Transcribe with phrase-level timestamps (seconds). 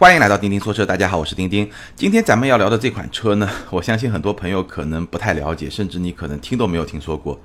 [0.00, 1.68] 欢迎来到钉钉说车，大家好，我是钉钉。
[1.96, 7.36] 今天咱们要聊的这款车呢， 我相信很多朋友可能不太了解，甚至你可能听都没有听说过。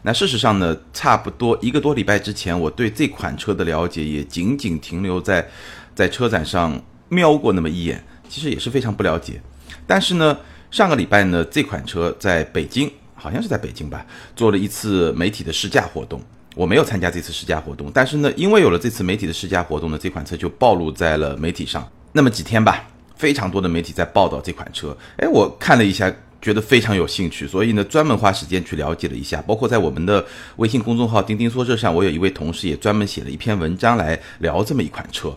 [0.00, 5.46] 那事实上呢，差不多一个多礼拜之前，我对这款车的了解也仅仅停留在
[5.94, 9.38] 在车展上瞄过那么一眼，其实也是非常不了解。
[9.86, 10.34] 但是呢，
[10.70, 16.22] 上个礼拜呢，这款车在北京，好像是在北京吧，做了一次媒体的试驾活动。
[16.54, 21.86] 我没有参加这次试驾活动，但是呢，因为有了这次媒体的试驾活动呢，这款车就暴露在了媒体上。
[22.12, 24.96] 那么几天吧，非常多的媒体在报道这款车。
[25.18, 29.42] 哎，我看了一下，觉得非常有兴趣，所以呢，专门花时间去了解了一下。
[29.42, 30.24] 包括在我们的
[30.56, 35.36] 微信公众号“钉钉说车”上，我有一位同事也专门写了一篇文章来聊这么一款车。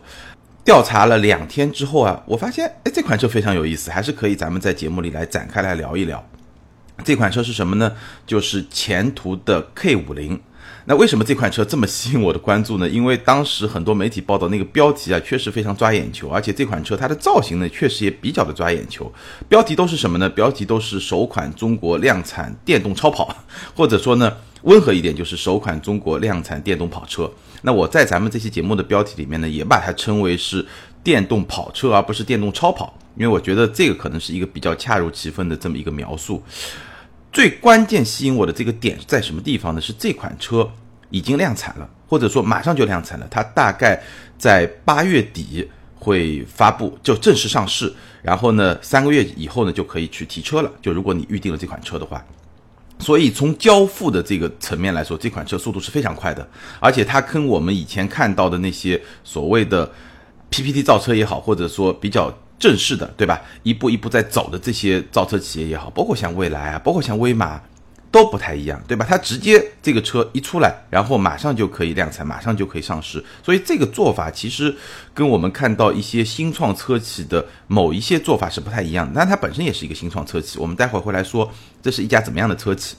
[0.64, 6.23] 调查了两天之后啊，我发现，哎，这款车非常有意思，还是可以咱们在节目里来展开来聊一聊。
[7.03, 7.92] 这款车是什么呢？
[8.28, 10.40] 就是前途的 K 五零。
[10.85, 12.88] 那为什么这款车这么吸引我的关注呢？
[12.89, 19.12] 因为当时很多媒体报道那个标题啊，确实非常抓眼球，而且这款车它的造型呢，确实也比较的抓眼球。
[19.48, 20.30] 标题都是什么呢？
[20.30, 23.36] 标题都是首款中国量产电动超跑，
[23.75, 27.31] 或者说呢，温和一点就是首款中国量产电动跑车。
[27.61, 30.66] 那我在咱们这期节目的标题里面呢，也把它称为是
[31.03, 36.41] 电动跑车，而不是电动超跑，因为我觉得这个可能是一个比较恰如其分的这么一个描述。
[37.32, 39.80] 最关键吸引我的这个点在什么地方呢？
[39.80, 40.70] 是这款车
[41.10, 43.28] 已经量产了，或者说马上就量产了。
[43.32, 44.02] 它大概
[44.38, 45.66] 在八月底
[45.96, 47.94] 会发布，就正式上市。
[48.22, 50.70] 然后呢，三个月以后呢就可以去提车了。
[50.82, 52.22] 就如果你预定了这款车的话，
[53.00, 56.46] 所以从交付的这个层面来说，这款车速度是非常快的。
[56.82, 59.90] 而且它跟我们以前看到的那些所谓的
[60.50, 62.38] PPT 造车也好，或者说比较。
[62.62, 63.42] 正式的，对吧？
[63.64, 67.59] 一步一步在走的这些造车企业也好，包括像蔚来啊，包括像威马，
[68.12, 69.03] 都不太一样，对吧？
[69.09, 73.23] 它直接这个车一出来，然后马上就可以量产，马上就可以上市。
[73.42, 74.76] 所以这个做法其实
[75.14, 79.14] 跟我们看到一些新创车企的某一些做法是不太一样的。
[79.16, 82.96] 但它本身也是一个新创车企，我们待会儿会来说这是一家怎么样的车企。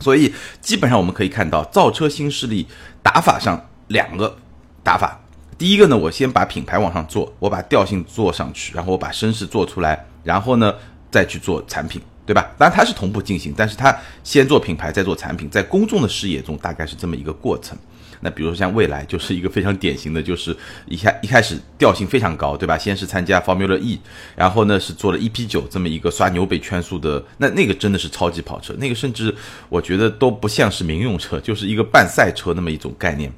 [0.00, 2.66] 所以基本上我们可以看到，造车新势力
[3.02, 4.36] 打法上两个
[4.82, 5.20] 打法。
[5.58, 10.72] 第一个呢，我先把品牌往上做，我把调性做上去，然后我把声势做出来，然后呢
[11.10, 12.48] 再去做产品，对吧？
[12.56, 13.92] 当然它是同步进行，但是它
[14.22, 17.76] 先做品牌，再做产品，在公众的视野中大概是这么一个过程。
[18.20, 22.78] 那比如说像蔚来就是一个非常典型的，就是一下一开始调性非常高，对吧？
[22.78, 24.00] 先是参加 Formula E，
[24.36, 29.34] 然后呢是做了 EP 九这么一个刷纽北圈速的，那那个真的是超级跑车，那个甚至
[29.68, 33.32] 我觉得都不像是民用车，就是一个半赛车那么一种概念。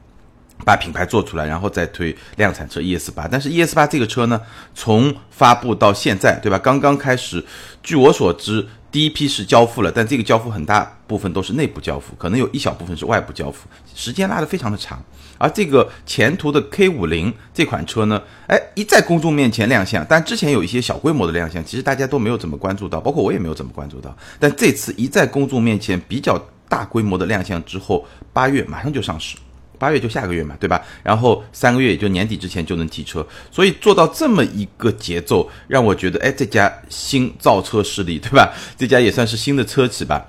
[0.65, 3.27] 把品牌做出来，然后再推量产车 ES 八。
[3.27, 4.41] 但是 ES 八这个车呢，
[4.75, 6.59] 从发布到现在，对吧？
[6.59, 7.45] 刚刚开始，
[7.83, 15.03] 据我所知，第一批是交付了，但这个交付很大部分都是内部交付，可能有一小部分是外部交付，时间拉得非常的长。
[15.39, 24.15] 而这个前途的 K 五零这款车呢，哎，一在公众面前亮相，但之前有一些小规模的亮相，其实大家都没有怎么关注到，包括我也没有怎么关注到。
[24.39, 26.39] 但这次一在公众面前比较
[26.69, 29.39] 大规模的亮相之后，八月马上就上市。
[29.81, 30.83] 八月就下个月嘛，对吧？
[31.03, 38.53] 然后三个月也就年底之前就能提车，所以做到这么一个节奏，让我觉得，哎，这家新造车势力，对吧？
[38.77, 40.23] 这家也算是新的车企吧，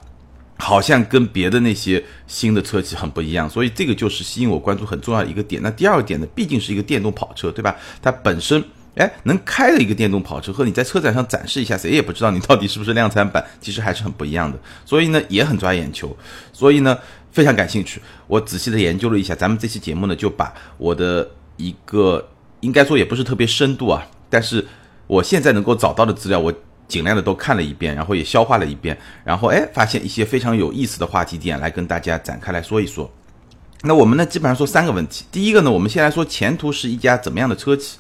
[0.58, 5.62] 好像跟别的那些新的车企很不一样，所以这个就是吸引我关注很重要的一个点。
[5.62, 7.76] 那第二个点呢，毕竟是一个电动跑车，对吧？
[8.02, 8.64] 它本身，
[8.96, 16.16] 哎，能开的一个电动跑车和你在车展上展示一下，谁也不知道你到底是不是量产版，其实还是很不一样的，所以呢，也很抓眼球，
[16.54, 16.98] 所以呢。
[17.32, 24.66] 非常感兴趣，我仔细的研究了一下，咱们这期节目呢，就把我的一个应该说也不是特别深度啊，但是
[25.08, 26.54] 我现在能够找到的资料，我
[26.88, 33.10] 尽量的都看了一遍，然后也消化了一遍，然后哎，发现一些非常有意思的话题点来跟大家展开来说一说。
[33.84, 35.26] 那我们呢，基本上说三个问题。
[35.32, 37.98] 第一个呢，我们先来说前途是一家怎么样的车企？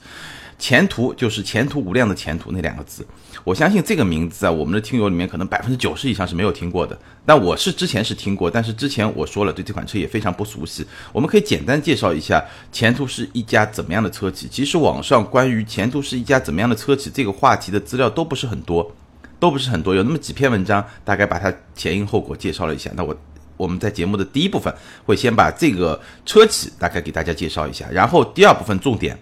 [0.62, 3.06] 前途就是前途无量的前途那两个字。
[3.44, 6.96] 我相信这个名字啊我们的听友里面可能百分之九十以上是没有听过的，
[7.26, 10.86] 但我是之前是听过，但是之前我说了对这款车也非常不熟悉。
[11.12, 14.48] 我们可以简单介绍一下前途是一家怎么样的车企。
[14.48, 18.92] 其实网上关于前途是一家怎么样的车企这个话题的资料都不是很多，
[19.40, 22.92] 都不是很多，有那么几篇文章，大概把它前因后果介绍了一下。
[22.96, 23.18] 那我
[23.58, 24.72] 我们在节目的第一部分
[25.08, 29.18] 会先把这个车企大概给大家介绍一下，然后第二部分重点。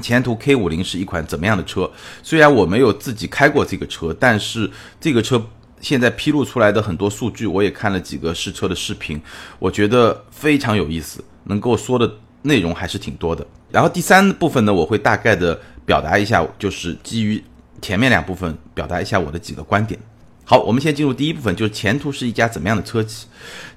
[0.00, 1.90] 前途 K 五零是一款怎么样的车？
[2.22, 5.40] 虽然我没有自己开过这个车，但是这个车
[5.80, 9.20] 现在披露出来的很多数据，我也看了几个试车的视频，
[9.58, 12.10] 我觉得非常有意思，能够说的
[12.42, 13.46] 内容还是挺多的。
[13.70, 17.42] 然后第三部分呢，我会大概的表达一下，就是基于
[17.80, 19.98] 前面两部分表达一下我的几个观点。
[20.44, 23.26] 好，我们先进入第一部分，就是前途是一家怎么样的车企？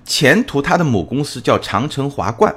[0.04, 2.54] 前途它的母公司叫长城华冠。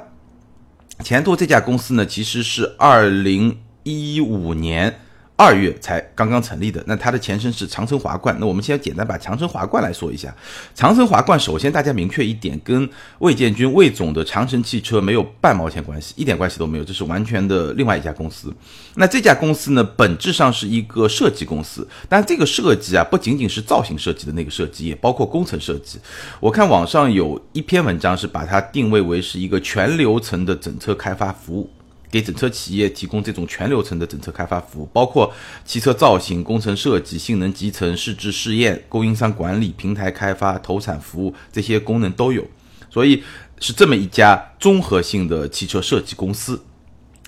[1.03, 4.99] 前途这家公司呢，其实是二零一五年。
[5.39, 8.35] 二月才刚刚成立的，那它的前身是长城华冠。
[8.41, 10.35] 那我们先简单把长城华冠来说一下。
[10.75, 12.89] 长城华冠首先大家明确一点，跟
[13.19, 18.53] 魏建军魏总的长城汽车没有半毛钱关系，一点关系都没有，这是完全的另外一家公司。
[18.95, 25.97] 那这家公司呢，本质上是一个设计公司，但这个设计啊，不仅仅是造型设计的那个设计，也包括工程设计。
[26.41, 31.69] 我看网上有一篇文章是把它定位为是一个全流程的整车开发服务。
[32.11, 35.31] 给整车企业提供这种全流程的整车开发服务，包括
[35.63, 42.43] 汽车造型、工程设计、性能集成、试制试验、供应商管理、平台开发、投产服务这些功能都有，
[42.89, 43.23] 所以
[43.59, 46.59] 是这么一家综合性的汽车设计公司。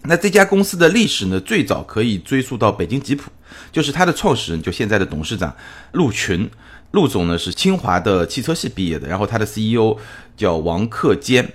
[0.03, 3.29] 那这家公司的历史呢，最早可以追溯到北京吉普，
[3.71, 5.55] 就是它的创始人就现在的董事长
[5.91, 6.49] 陆群，
[6.89, 9.95] 陆总呢是清华的汽车系毕业的，然后他的 CEO
[10.35, 11.47] 叫王克坚。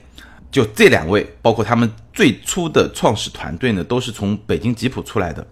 [0.56, 5.47] 就这两位，包括他们最初的创始团队呢，都是从北京吉普出来的。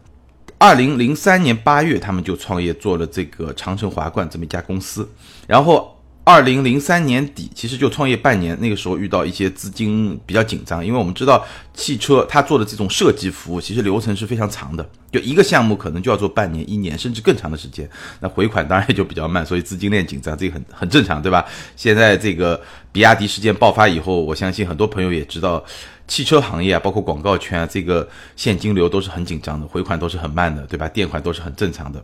[0.57, 5.07] 二零零三年八月，他们就创业做了这个长城华冠这么一家公司，
[5.47, 5.94] 然后。
[6.27, 11.45] 二零零三年底，其实就创业半年，那个时候遇到一些资金比较紧张，因为我们知道
[11.75, 17.87] 汽车它做的这种设计服务，其实流程是非常长的，就一个项目可能就要做半年、一年，甚至更长的时间。
[18.21, 21.45] 那回款当然也就比较慢，所以资金链紧张，这个很很正常，对吧？
[21.77, 22.59] 现在这个
[22.91, 25.63] 比亚迪事件爆发以后，我相信很多朋友也知道，
[26.09, 30.89] 汽车行业啊，包括广告圈啊，这个现金流都是很紧张的，回款都是很慢的，对吧？
[30.89, 32.03] 垫款都是很正常的。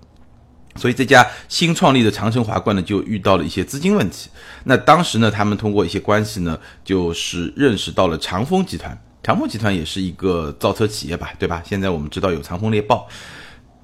[0.81, 4.31] 所以这家新创立的长城华冠呢，就遇到了一些资金问题。
[4.65, 8.99] 那当时呢，他们通过一些关系呢，就是认识到了长风集团。
[9.23, 11.63] 长风集团也是一个造车企业吧，对吧？
[11.67, 13.07] 现在我们知道有长风猎豹，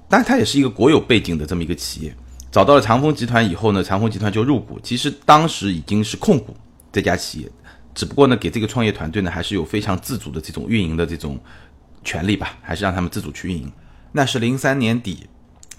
[0.09, 2.15] 但它也是一个国有背景的这么一个企业。
[2.51, 4.79] 找到了长风集团以后呢，长风集团就入股。
[4.81, 6.57] 其实当时已经是控股
[6.91, 7.51] 这家企业，
[7.93, 11.39] 只不过呢，给这个创业团队呢，还是有非常自主的这种运营的这种
[12.03, 13.71] 权利吧，还是让他们自主去运营。
[14.13, 15.27] 那是零三年底。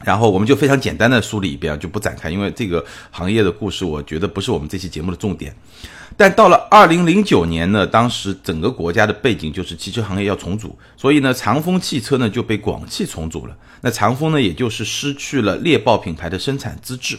[0.05, 5.55] 然后我们就非常简单的梳理一遍，就不展开，因为这个行业的故事，我觉得不是我们这期节目的重点。
[6.17, 13.57] 但到了二零零九年呢，当时整个国家的背景就是汽车行业要重组，所以呢，长风汽车呢就被广汽重组了。
[13.83, 17.17] 那长风呢，也就是失去了猎豹品牌的生产资质，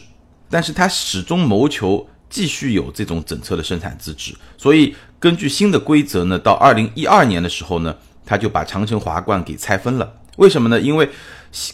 [0.49, 4.33] 但是它始终谋求继续有这种整车的生产资质。
[4.57, 10.13] 所以根据新的规则呢，到二零一二年的时候呢，它就把长城华冠给拆分了。
[10.35, 10.79] 为什么呢？
[10.79, 11.09] 因为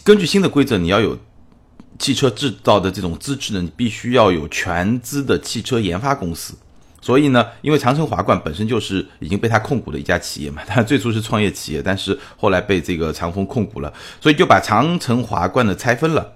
[0.02, 1.18] 根据新的规则，你要有
[1.98, 6.54] 汽车制造的这种资质呢，你必须要有全资的汽车研发公司。
[7.02, 16.32] 所以呢，因为长城华冠本身就是已经被他控股的一家企业嘛， 它最初是创业企业，但是后来被这个长风控股了，所以就把长城华冠呢拆分了。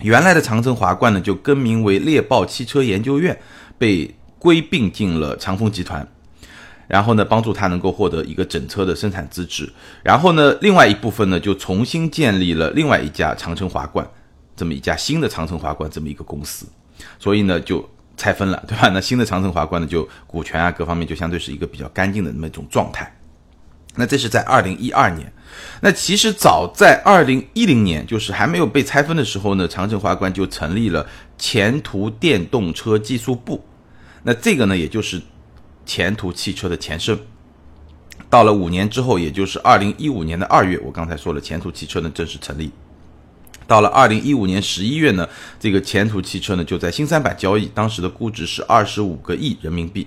[0.00, 3.36] 原来的长城华冠呢就更名为猎豹汽车研究院，
[3.78, 6.06] 被归并进了长风集团。
[6.88, 9.72] 然后呢，帮助他能够获得一个整车的生产资质。
[10.02, 14.08] 然后呢，另外一部分呢，就重新建立了另外一家长城华冠，
[14.54, 16.64] 这么一家新的长城华冠这么一个公司。
[17.18, 18.88] 所以呢，就拆分了，对吧？
[18.94, 23.12] 那新的长城华冠呢，就股权啊各方面就相对是一个比较干净的那么一种状态。
[23.96, 25.32] 那这是在二零一二年。
[25.80, 31.06] 那其实早在二零一零年，就是还没有被拆分的时候呢，长城华冠就成立了
[31.36, 33.64] 前途电动车技术部。
[34.22, 35.20] 那这个呢，也就是。
[35.86, 37.16] 前途汽车的前身，
[38.28, 42.70] 到了五年之后，也就是二零一五年的二月，我刚才说了，前途汽车呢正式成立。
[43.68, 45.28] 到了二零一五年十一月呢，
[45.58, 50.06] 这个前途汽车呢就在新三板交易，当时的估值是二十五个亿人民币，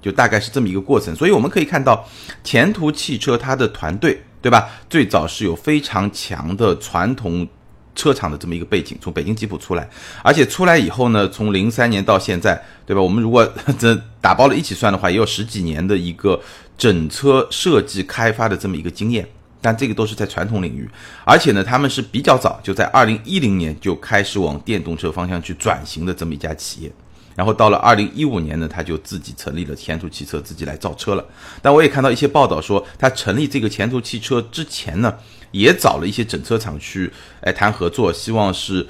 [0.00, 1.16] 就大概是这么一个过程。
[1.16, 2.06] 所以我们可以看到，
[2.44, 4.68] 前途汽车它的团队，对吧？
[4.88, 7.48] 最早是有非常强的传统。
[7.94, 9.88] 车厂的这么一个背景，从北京吉普出来，
[10.22, 13.00] 而且出来以后呢，从零三年到现在，对吧？
[13.00, 13.48] 我们如果
[13.78, 16.40] 这打包了一起算的话，也有十几年的一个
[16.76, 19.28] 整车设计开发的这么一个经验。
[19.66, 20.86] 但这个都是在传统领域，
[21.24, 26.92] 而且呢，他们是比较早就在二零一零年就开始往电动车方向去转型的这么一家企业。
[27.34, 31.24] 然后到了二零一五年呢，他就自己成立了前途汽车，自己来造车了。
[31.62, 35.14] 但我也看到一些报道说，他成立这个前途汽车之前呢。
[35.54, 37.08] 也找了一些整车厂去
[37.42, 38.84] 来谈合作，希望是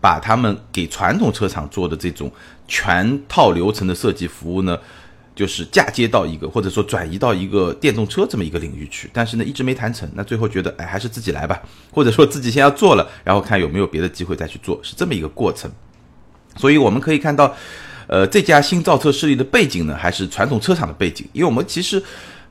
[0.00, 2.30] 把他们给传统车厂做的这种
[2.66, 4.76] 全套流程的设计服务呢，
[5.36, 9.08] 就是嫁接到一个或者说转移到一个电动车这么一个领域去。
[9.12, 10.10] 但是呢，一直没谈成。
[10.14, 15.70] 那最后觉得，哎，还是自己来吧，或者说自己先要做了，然后看有没有别的机会再去做，是这么一个过程。
[16.56, 17.54] 所以我们可以看到，
[18.08, 21.24] 呃，这家新造车势力的背景呢，还是传统车厂的背景。
[21.32, 22.02] 因为我们其实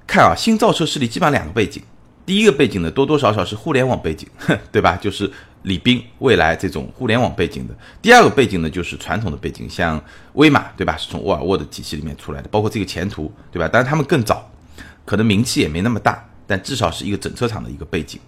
[0.07, 1.83] 看啊，新造车势力基本上两个背景。
[2.27, 4.27] 第一个背景呢，多多少少是互联网背景，
[4.69, 4.97] 对吧？
[4.97, 5.31] 就是
[5.61, 7.73] 李斌、未来这种互联网背景的。
[8.01, 10.03] 第二个背景呢，就是传统的背景，像
[10.33, 10.97] 威马，对吧？
[10.97, 13.65] 是从沃尔沃的体系里面出来的，包括这个前途，对吧？
[13.69, 14.51] 当然他们更早，
[15.05, 18.19] 可能名气也没那么大，但至少是一个整车厂的一个背景。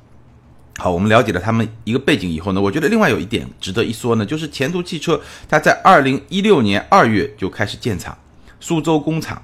[0.77, 8.17] 好，我们了解了他们一个背景以后呢，我觉得另外有一点值得一说呢，就是前途汽车它在二零一六年二月就开始建厂，
[8.61, 9.43] 苏州工厂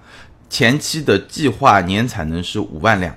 [0.50, 3.14] 前期的计划年产能是五万辆。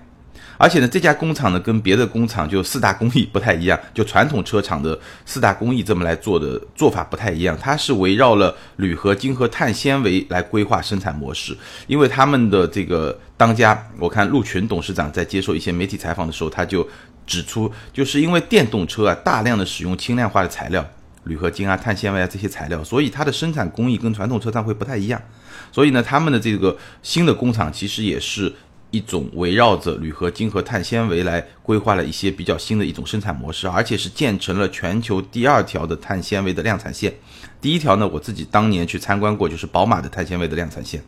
[0.59, 11.57] 而且呢，这家工厂呢跟别的工厂就四大工艺不太一样，就传统车厂的四大工艺这么来做的做法不太一样，它是围绕了铝合金和碳纤维来规划生产模式。
[11.87, 16.87] 因为他们的这个当家，我看陆群董事长在接受一些媒体采访的时候，他就
[17.25, 20.85] 指出，就是因为电动车啊大量的使用轻量化的材料，
[21.23, 25.23] 铝合金啊、碳纤维啊这些材料，所以它的生产工艺跟传统车厂会不太一样。
[25.71, 28.53] 所以呢，他们的这个新的工厂其实也是。
[28.91, 37.15] 一种围绕着铝合金和碳纤维来规划了一些比较新的一种生产模式，而且是建成了全球第二条的碳纤维的量产线。
[37.61, 41.03] 第一条呢，我自己当年去参观过，就是宝马的碳纤维的量产线。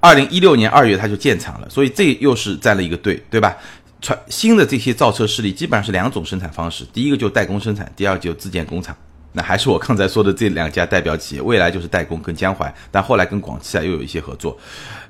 [0.00, 3.56] 二零一六年二月它就建厂了，所以这又是站了一个队，对吧？
[4.00, 8.96] 传新的这些造车势力基本上是两种生产方式，第一个就代工生产，第二就自建工厂。
[9.34, 14.58] 那还是我刚才说的这两家代表企业，未来就是代工跟江淮，但后来跟广汽啊又有一些合作，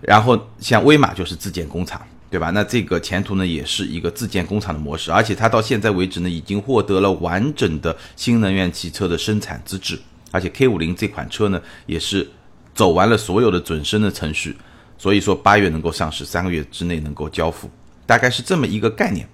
[0.01, 2.01] 然后像威马就是自建工厂，
[2.31, 2.51] 对吧？
[2.51, 9.99] 那这个前途呢也是一个自建工厂的模式，而且它到现在为止呢已经获得了完整的新能源汽车的生产资质，
[10.31, 12.31] 而且 K 五零这款车呢也是
[12.75, 14.57] 走完了所有的准生的程序，
[14.97, 17.69] 所以说八月能够上市，三个月之内能够交付，
[18.07, 19.29] 大概是这么一个概念。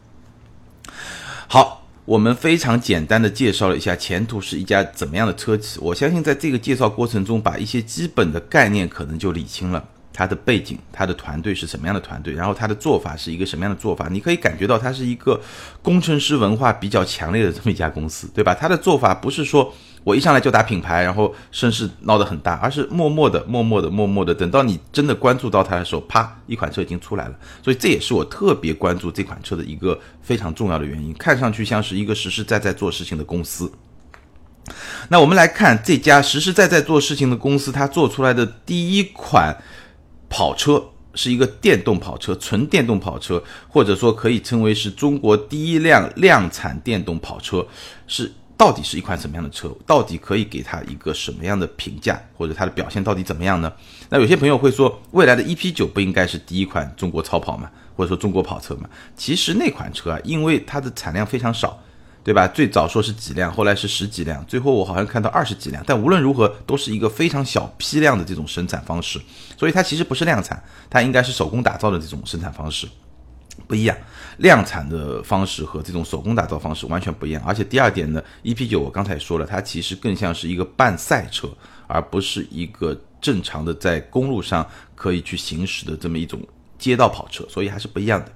[1.47, 1.78] 好。
[2.09, 5.79] 我们非常简单的介绍了一下前途是一家怎么样的车企。
[5.79, 9.85] 我相信在这个介绍过程中，把一些基本的概念可能就理清了。
[10.11, 15.39] 它的背景，它的团队是什么样的团队，然后它的做法是一个什么样的做法，你可以感觉到它是一个
[15.83, 18.55] 工程师文化比较强烈的这么一家公司，对吧？
[18.55, 19.71] 它的做法不是说
[20.09, 27.35] 我一上来就打品牌，然后声势闹得很大，而是默默的、默默的、默默的，等到你真的关注到它的时候，啪，一款车已经出来了。
[27.63, 31.13] 所以这也是我特别关注这款车的一个非常重要的原因。
[31.15, 33.71] 看上去像是一个实实在在做事情的公司。
[35.11, 39.55] 那我们来看这家实实在在做事情的公司，它做出来的第一款。
[40.31, 40.85] 跑车
[41.15, 47.67] 是一个电动跑车，纯电动跑车，或者说可以称为是中国第一辆量产电动跑车，
[48.07, 49.75] 是到底是一款什么样的车？
[49.87, 52.21] 到底可以给它一个什么样的评价？
[52.37, 53.73] 或者它的表现到底怎么样呢？
[54.11, 57.71] 那有些朋友会说，未来的 EP 九不应该是第一款中国超跑吗？
[57.97, 58.91] 或者说中国跑车吗？
[59.17, 61.81] 其实那款车啊，因为它的产量非常少。
[62.25, 62.47] 对吧？
[62.49, 65.83] 最早说是几辆，后来是十几辆，最后我好像看到二十几辆。
[65.87, 69.19] 但无论如何，都是一个非常小批量的这种生产方式，
[69.57, 72.87] 所以它其实不是量产，它应该是手工打造的这种生产方式，
[73.67, 73.97] 不一样。
[74.39, 77.43] 量产的方式和这种手工打造方式完全不一样。
[77.45, 81.49] 而且第二点呢，EP 九我刚才说了，它其实更像是一个半赛车，
[81.87, 86.41] 而不是一个正常的在公路上可以去行驶的这么一种
[86.79, 88.33] 街道跑车，所以还是不一样的。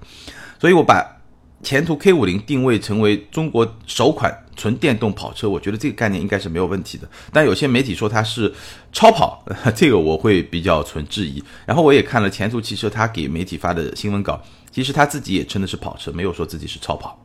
[0.61, 1.19] 所以我把。
[1.65, 7.09] 前途 K 五零定位成为中国首款纯电动跑车，我觉得这个概念应该是没有问题的。
[7.33, 8.53] 但有些媒体说它是
[8.91, 9.41] 超跑，
[9.73, 11.41] 这个我会比较存质疑。
[11.65, 17.25] 然后我也看了前途汽车他给媒体发的新闻稿，其实他自己也称的是跑车，没有说自己是超跑。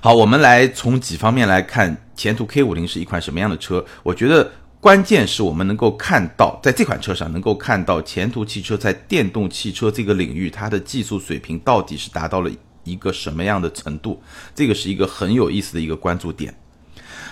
[0.00, 3.84] 好，我们来从几方面来看前途 K 五零是一款什么样的车。
[4.04, 12.50] 我觉得关键是我们能够看到，在这款车上能够看到前途汽车在电动汽车这个领域，它的技术水平到底是达到了。
[12.82, 14.22] 一个什么样的程度？
[14.54, 16.52] 这个是一个很有意思的一个关注点。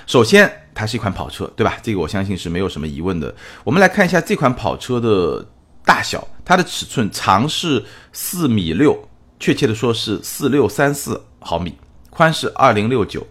[0.07, 1.79] 首先，它是一款跑车，对吧？
[1.83, 3.35] 这个我相信是没有什么疑问的。
[3.65, 5.49] 我们来看一下这款跑车的
[5.89, 9.09] 大小，它的尺寸长是四米六，
[9.41, 11.75] 确切的说是四六三四毫米，
[12.11, 13.27] 宽是二零六九，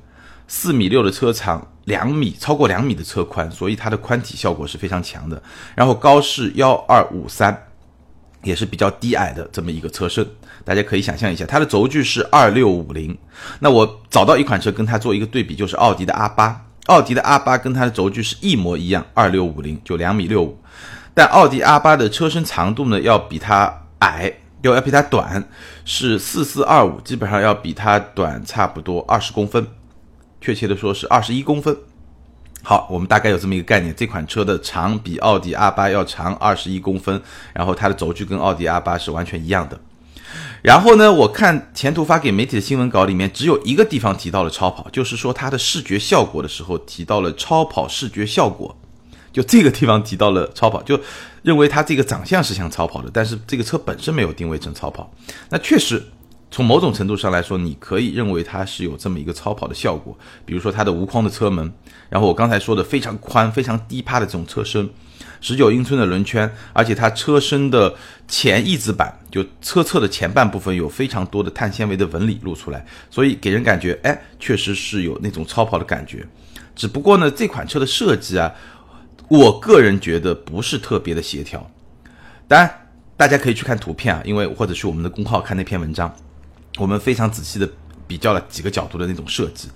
[0.48, 5.40] 四米六的车长，两米超过两米的车宽，所以它的宽体效果是非常强的。
[5.76, 7.66] 然后高是幺二五三。
[8.44, 10.26] 也是比较低矮的这么一个车身，
[10.64, 13.18] 大家可以想象一下，它的轴距是二六五零。
[13.60, 16.66] 那我找到一款车跟它做一个对比，就是奥迪的 R 八。
[16.86, 20.58] 奥迪的 R 八跟它的轴距是一模一样，二六五零，就两米六五。
[21.18, 24.32] 但奥迪 R 八的车身长度呢，要比它矮，
[24.62, 25.44] 要要比它短，
[25.84, 29.66] 是四四二五，基本上要比它短差不多二十公分，
[30.40, 31.76] 确切的说是二十一公分。
[32.62, 37.20] 好，我们大概有这么一个概念，这款车的长比奥迪 R 八要长二十一公分，
[37.52, 39.80] 然后它的轴距跟奥迪 R 八是完全一样的。
[40.62, 48.78] 然后呢，我看前途发给媒体的新闻稿里面只有一个地方提到了超跑，就是说它的视觉效果的时候提到了超跑视觉效果，
[49.38, 51.00] 就这个地方提到了超跑，就
[51.44, 55.14] 认为它这个长相是像超跑的，但是这个车本身没有定位成超跑。
[55.50, 56.02] 那确实。
[56.50, 60.18] 从某种程度上来说，你可以认为它是有这么一个超跑的效果。
[60.46, 61.74] 比如说它的无框的车门，
[62.10, 64.90] 然后我刚才说的非常宽、非常低趴的这种车身，
[65.42, 67.94] 十九英寸的轮圈，而且它车身的
[68.30, 76.26] 前翼子板，就车侧的前半部分有非常多的碳纤维的纹理露出来，所以给人感觉，哎，确实是有那种超跑的感觉。
[76.78, 78.50] 只不过呢，这款车的设计啊，
[79.28, 81.70] 我个人觉得不是特别的协调。
[82.48, 86.14] 当然，大家可以去看图片啊，因为或者去我们的公号看那篇文章。
[86.78, 87.68] 我们非常仔细的
[88.06, 89.68] 比较了几个角度的那种设计，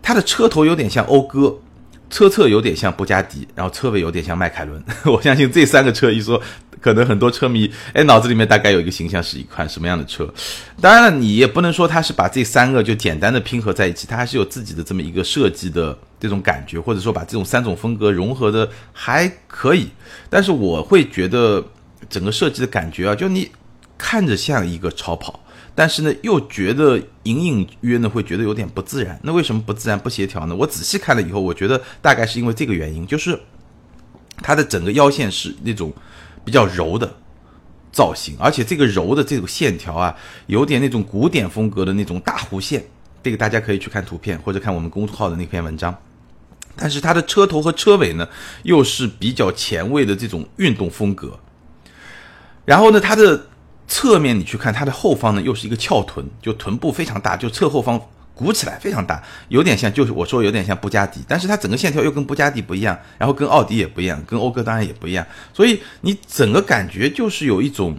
[0.00, 1.58] 它的车头有点像讴歌，
[2.08, 4.82] 车侧有点像布加迪，然后车尾有点像迈凯伦。
[5.04, 6.40] 我相信这三个车一说，
[6.80, 10.32] 可能很多车迷哎脑子里面大概有一个形象是一款什么样的车。
[10.80, 19.88] 当然了，你也不能说它是把这三个就简单的拼合在一起，它还是有自己的这么一个设计的这种感觉，或者说把这种三种风格融合的还可以。
[20.30, 21.64] 但是我会觉得
[22.08, 23.50] 整个设计的感觉啊，就你
[23.98, 25.40] 看着像一个超跑。
[25.78, 29.20] 但是呢，又觉得隐隐约呢，会觉得有点不自然。
[29.22, 30.56] 那为什么不自然、不协调呢？
[30.56, 33.38] 我仔细看了以后，我觉得大概是因为这个原因，就是
[34.38, 35.92] 它的整个腰线是那种
[36.46, 37.14] 比较柔的
[37.92, 40.16] 造型，而且这个柔的这种线条啊，
[40.46, 42.82] 有点那种古典风格的那种大弧线。
[43.22, 45.94] 这个大家可以去看图片或者看我们公众号的那篇文章。
[46.74, 48.26] 但是它的车头和车尾呢，
[48.62, 51.38] 又是比较前卫的这种运动风格。
[52.64, 53.48] 然后呢，它的。
[53.88, 58.00] 侧面你去看它的后方呢，又是一个翘臀，就臀部非常大，就侧后方
[58.34, 65.24] 鼓起来非常大，有点像，就是我说有点像布加迪，但是它整个线条又跟布加迪不一样，然后跟奥迪也不一样，跟讴歌当然也不一样，
[65.54, 67.96] 所以你整个感觉就是有一种，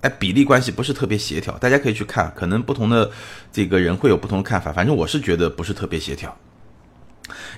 [0.00, 1.52] 哎，比例关系不是特别协调。
[1.58, 3.10] 大家可以去看，可能不同的
[3.52, 6.34] 这个人会有不同的看法，反正我是觉得不是特别协调。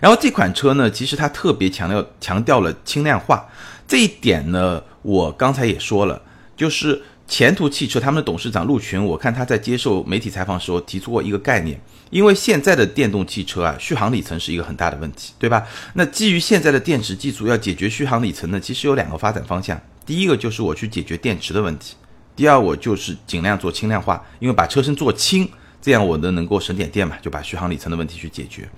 [0.00, 3.46] 然后这款车呢，其实它特别强调强调了轻量化
[3.86, 6.22] 这一点呢，我刚才也说了，
[6.56, 7.02] 就是。
[7.28, 11.78] 前途汽车他们的董事长陆群，我看他在接受媒体采访时候提出过一个概念，
[12.10, 15.66] 因为现在的电动汽车啊，续航里程是一个很大的问题，对吧？
[15.94, 19.80] 那基于现在的电池技术，要解决续航里程呢，其实有两个发展方向。
[20.04, 21.96] 第一个就是我去解决电池的问题，
[22.36, 25.48] 第二我就是尽量做轻量化，因为把车身做轻，
[25.82, 28.68] 这样我能能够省点电嘛，就把续航里程的问题去解决。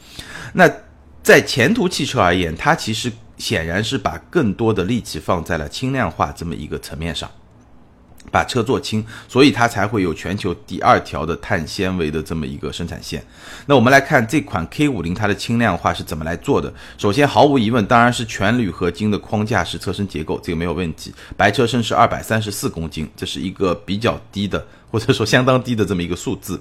[0.54, 0.66] 那
[1.22, 7.30] 在前途汽车而言，它其实显然是把更多的力气放在了轻量化这么一个层面上。
[8.30, 13.24] 把车做轻，所以它才会有全球第二条的碳纤维的这么一个生产线。
[13.66, 16.72] 那我们来看这款 K 五零它的轻量化是怎么来做的。
[16.96, 21.12] 首先，毫无疑问，当然是全铝合金的框架式车身结构，这个没有问题。
[21.36, 26.60] 白车身是二百三十四公斤，这是一个比较低的，或者说相当低的这么一个数字。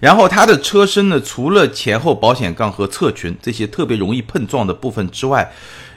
[0.00, 5.52] 然后它的车身呢，除了前后保险杠和侧裙这些特别容易碰撞的部分之外，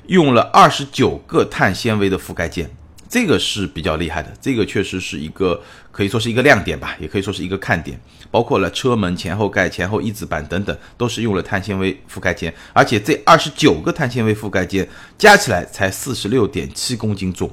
[0.08, 2.69] 用了二十九个碳纤维的覆盖件。
[3.12, 8.00] 这个是比较厉害的，这个确实是一个可以说是一个亮点吧，也可以说是一个看点。
[8.32, 17.52] 包括了车门前后盖、前后翼子板等等，都是用了碳纤维覆盖件，而且这二十九个碳纤维覆盖件加起来才四十六点七公斤重，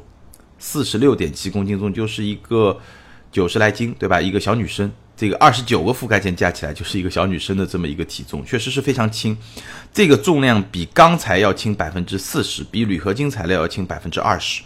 [0.60, 2.80] 四十六点七公斤重就是一个
[3.32, 4.20] 九十来斤，对吧？
[4.20, 9.36] 一个小女生，这个二十九个覆盖件加起来就是一个小女生的这么一个体重，确实是非常轻。
[9.92, 14.62] 这个重量比钢材要轻百分之四十，比铝合金材料要轻百分之二十。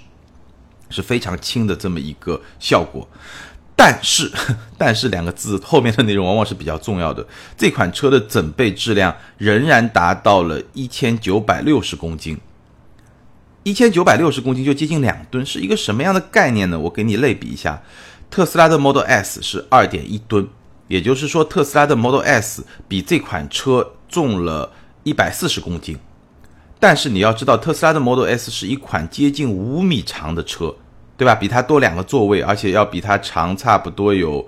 [0.92, 3.08] 是非常轻的这么一个效果，
[3.74, 4.30] 但是，
[4.76, 7.26] 但是两个字后面的内容往往是比较重要的。
[7.56, 12.38] 这款车的整备质量仍然达到了一千九百六十公斤，
[13.62, 16.78] 一千九百六十公斤就接近两吨，是一个什么样的概念呢？
[16.78, 17.82] 我给你类比一下，
[18.30, 20.46] 特斯拉的 Model S 是二点一吨，
[20.88, 24.70] 也就是说，特斯拉的 Model S 比这款车重了
[25.02, 25.98] 一百四十公斤。
[26.78, 30.74] 但是你要知道，特斯拉的 Model S 是一款接近五米长的车。
[31.16, 31.34] 对吧？
[31.34, 34.46] 比它多两个座位，而且要比它长差不多有，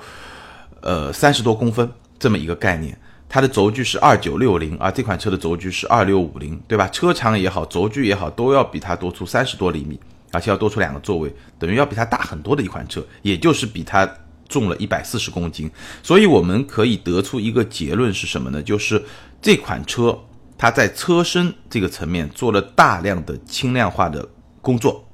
[0.81, 2.98] 呃三十多公分这么一个概念。
[3.29, 6.87] 它的轴距是二九六零，而这款车的轴距是二六五零，对吧？
[6.88, 9.98] 车长也好，轴距也好，都要比它多出三十多厘米，
[10.31, 14.09] 而且要多出两个座位，等于要比它大很多的一款车，也就是比它
[14.48, 15.68] 重了一百四十公斤。
[16.00, 18.62] 所以我们可以得出一个结论是什么呢？
[18.62, 19.03] 就是
[19.42, 20.16] 这款车
[20.57, 24.29] 它在车身这个层面做了大量的轻量化的
[24.61, 25.05] 工作。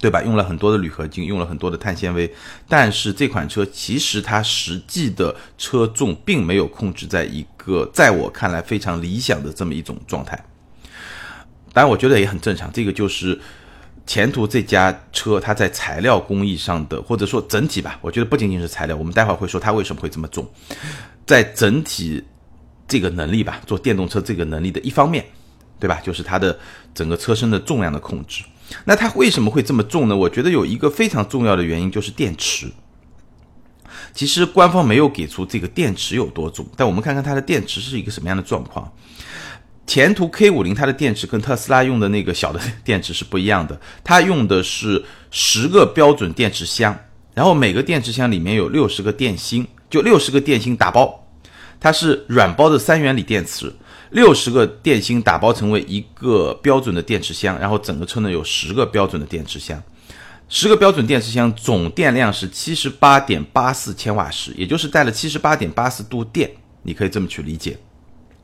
[0.00, 0.22] 对吧？
[0.22, 2.32] 用了很多的铝合金，用了很多的碳纤维，
[2.68, 10.38] 但是这款车其实它实际的车重并没有控制在一个在我看来非常理想的这么一种状态。
[11.72, 12.72] 当然，我觉得也很正常。
[12.72, 13.38] 这个就是
[14.06, 18.96] 前途这家车它在材料工艺上的，或者说整体吧，我觉得不仅仅是材料。
[18.96, 20.48] 我们待会儿会说它为什么会这么重，
[21.26, 22.24] 在整体
[22.86, 25.24] 这个能力吧，做电动车这个能力的一方面，
[25.78, 26.00] 对吧？
[26.02, 26.58] 就是它的
[26.94, 28.42] 整个车身的重量的控制。
[28.84, 30.16] 那它为什么会这么重呢？
[30.16, 32.70] 我觉得有一个非常重要的原因就是电池。
[34.12, 38.92] 其实官方没有给出这个电池有多重，但我们看看它的电池是一个什么样的状况。
[39.86, 46.94] 前途 K 五零它的电池跟特斯拉用的那个小的 电池是不一样的，它用的是十个标准电池箱，
[47.34, 51.27] 然后每个电池箱里面有六十个电芯，就六十个电芯打包，
[51.80, 53.72] 它是软包的三元锂电池，
[54.10, 59.82] 六十个电芯打包成为一个标准的电池箱，然后整个车呢有十个标准的电池箱，
[60.48, 66.50] 十个标准电池箱总电量是七十八点八四千瓦时，也就是带了七十八点八四度电，
[66.82, 67.78] 你可以这么去理解。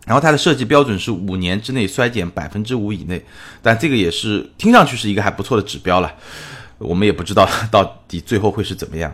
[0.06, 3.24] 然后它的设计标准是五年之内衰减百分之五以内，
[3.62, 6.14] 但这个也是听上去是一个还不错的指标了，
[6.76, 9.12] 我们也不知道到底最后会是怎么样。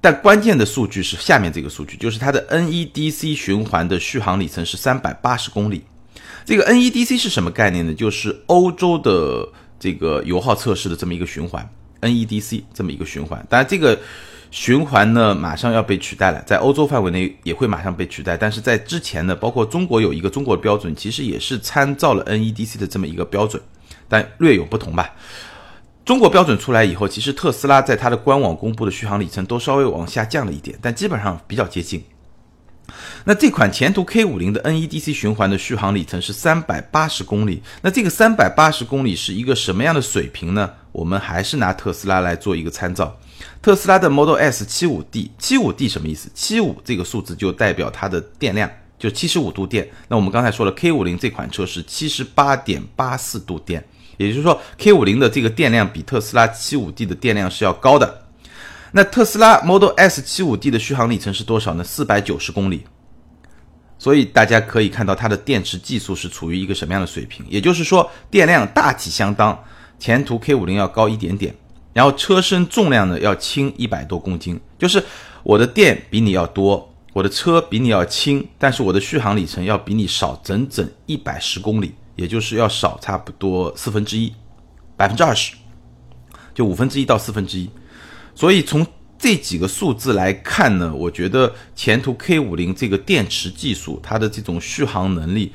[0.00, 5.84] 但关键的数据是下面这个数据，就是它的 NEDC 循环的续航里程是三百八十公里。
[6.44, 7.94] 这个 NEDC 是什么概念呢？
[7.94, 11.68] 就是欧洲的这个油耗测试的这么一个循环
[12.00, 13.44] ，NEDC 这么一个循环。
[13.48, 13.98] 当然这个。
[14.52, 18.36] 循环呢，马上要被取代了，在欧洲范围内也会马上被取代。
[18.36, 23.60] 但是在之前呢，包括中国有一个中国的标准，其实也是参照了 NEDC 的这么一个标准，
[24.08, 25.14] 但略有不同吧。
[26.06, 32.00] 中国标准出来以后，其实特斯拉在它的官网公布的续航里程都稍微往下降了一点，但基本上比较接近。
[33.24, 40.70] 那这款前途 K 五零的 NEDC 循环的续航里程是三百八十公里，那这个三百八十公里是一个什么样的水平呢？
[40.92, 43.18] 我们还是拿特斯拉来做一个参照。
[43.60, 46.30] 特斯拉的 Model S 七五 D，七五 D 什么意思？
[46.32, 49.90] 七五这个数字就代表它的电量，就七十五度电。
[50.06, 53.84] 那我们刚才说了，K 五零这款车是七十八点八四度电，
[54.16, 58.22] 也就是说，K 五零的这个电量比特斯拉七五 D 的电量是要高的。
[58.92, 61.84] 那特斯拉 Model S 七五 D 的续航里程是多少呢？
[61.84, 62.84] 四百九十公里。
[63.98, 67.44] 所以大家可以看到它的电池技术是处于一个什么样的水平？
[67.48, 69.58] 也就是说，电量大体相当，
[69.98, 71.54] 前途 K 五零要高一点点。
[71.92, 75.02] 然后车身重量呢要轻一百多公斤，就是
[75.42, 84.34] 我的电比你要多，我的车比你要轻，但是我的续航里程要比你少整整一百十公里，也就是要少差不多四分之一，
[84.96, 85.54] 百分之二十，
[86.52, 87.70] 就五分之一到四分之一。
[88.34, 88.84] 所以从
[89.16, 95.52] 这几个数字来看呢，我觉得前途 K 五零这个电池技术，它的这种续航能力，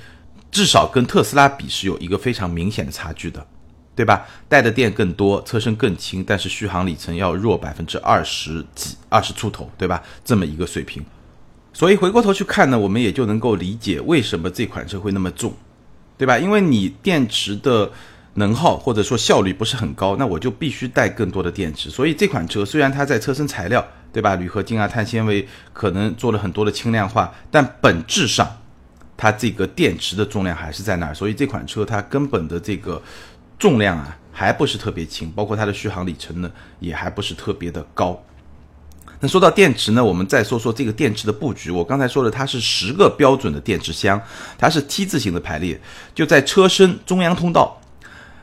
[0.49, 3.45] 至少跟特斯拉比是有一个非常明显的差距的。
[3.93, 4.25] 对吧？
[4.47, 10.01] 带的电更多，车身更轻，但是续航里程要弱百分之二十几，二十出头，对吧？
[10.23, 11.05] 这么一个水平。
[11.73, 15.53] 所以回过头去看呢，我们也就能够理解为什么这款车会那么重，
[16.21, 16.37] 对吧？
[16.37, 17.91] 因为你电池的
[18.35, 21.89] 能耗或者说效率不是很高，那我就必须带更多的电池。
[21.89, 24.35] 所以这款车虽然它在车身材料，对吧？
[24.35, 28.47] 铝合金啊、碳纤维可能做了很多的轻量化，但本质上
[29.17, 31.13] 它这个电池的重量还是在那儿。
[31.15, 33.01] 所以这款车它根本的这个。
[33.59, 38.19] 重量啊，还不是特别轻，包括它的续航里程呢，也还不是特别的高。
[39.21, 41.69] 那说到电池呢，我们再说说这个电池的布局。
[41.69, 44.19] 我刚才说的，它是十个标准的电池箱，
[44.57, 45.79] 它是 T 字形的排列，
[46.15, 47.79] 就在车身中央通道，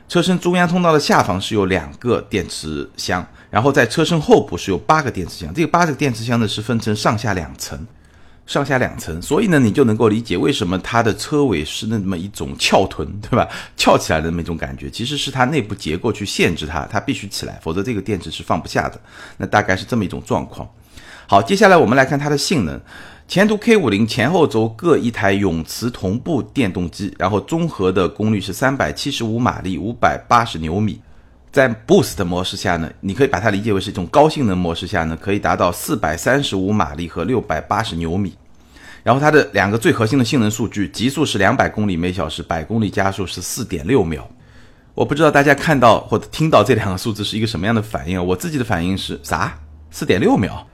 [0.09, 5.53] 车身中央通道的下方是有两个电池箱，然后在车身后部是有八个电池箱。
[5.53, 7.85] 这个八个电池箱呢是分成上下两层。
[8.49, 13.47] 上下两层，所以呢，你就能够理解为什么它的车尾是那么一种翘臀，对吧？
[13.77, 18.99] 翘起来的那么一种感觉，其实是它内部结构去限制它，它必须起来，否则这个电池是放不下的。
[19.37, 20.67] 那大概是这么一种状况。
[21.27, 22.81] 好，接下来我们来看它的性能。
[23.29, 30.99] 前途 K 五零前后轴各一台永磁同步电动机，然后综合的功率是三百七十五马力，五百八十牛米。
[31.59, 38.33] 在 Boost 模式下呢，你可以把它理解为是一种高性能模式下呢，可以达到四百三十五马力和六百八十牛米。
[39.03, 44.31] 然后它的两个最核心的性能数据，极速是两百公里每小时，百公里加速是四点六秒。
[44.95, 48.25] 我不知道大家看到或者听到这两个数字是一个什么样的反应？
[48.25, 49.59] 我自己的反应是啥？
[49.91, 50.65] 四点六秒，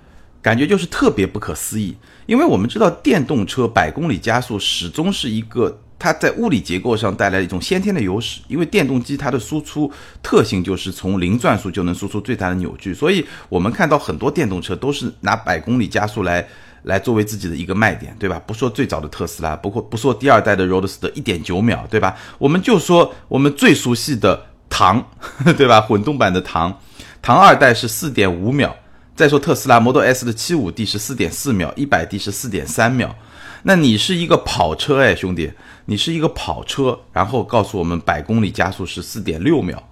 [0.42, 1.97] 感觉就是特别不可思议。
[2.27, 5.81] 因为我们知道电动车百公里加速始终是一个。
[5.98, 9.90] 它在物理结构上带来一种先天的优势，因为电动机它的输出
[10.22, 16.46] 特性就是从零转速就能输出最大的扭矩，所以我们看到很多电动车都是拿百公里加速来
[16.83, 18.38] 来作为自己的一个卖点，对吧？
[18.46, 22.14] 不说最早的特斯拉，不过不说第二代的 Roadster 一点九秒，对吧？
[22.38, 25.02] 我们就说我们最熟悉的唐，
[25.57, 25.80] 对吧？
[25.80, 26.78] 混动版的唐，
[27.22, 28.76] 唐二代是四点五秒，
[29.16, 33.16] 再说特斯拉 Model S 的七五 D 是四点四秒，一百 D 是四点三秒。
[33.66, 35.50] 那你是一个跑车哎，兄弟，
[35.87, 39.83] 你是一个跑车，然后告诉我们百公里加速是四点六秒，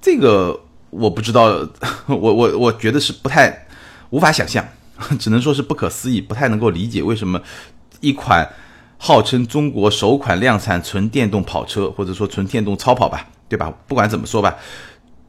[0.00, 1.66] 这个我不知道，
[2.06, 3.66] 我我我觉得是不太
[4.10, 4.66] 无法想象，
[5.18, 7.40] 只能说是不可思议，不太能够理解为什么
[8.00, 8.46] 一款
[8.98, 13.72] 号称中国首款量产纯电动跑车，或者说纯电动超跑吧，对吧？
[13.88, 14.56] 不管怎么说吧，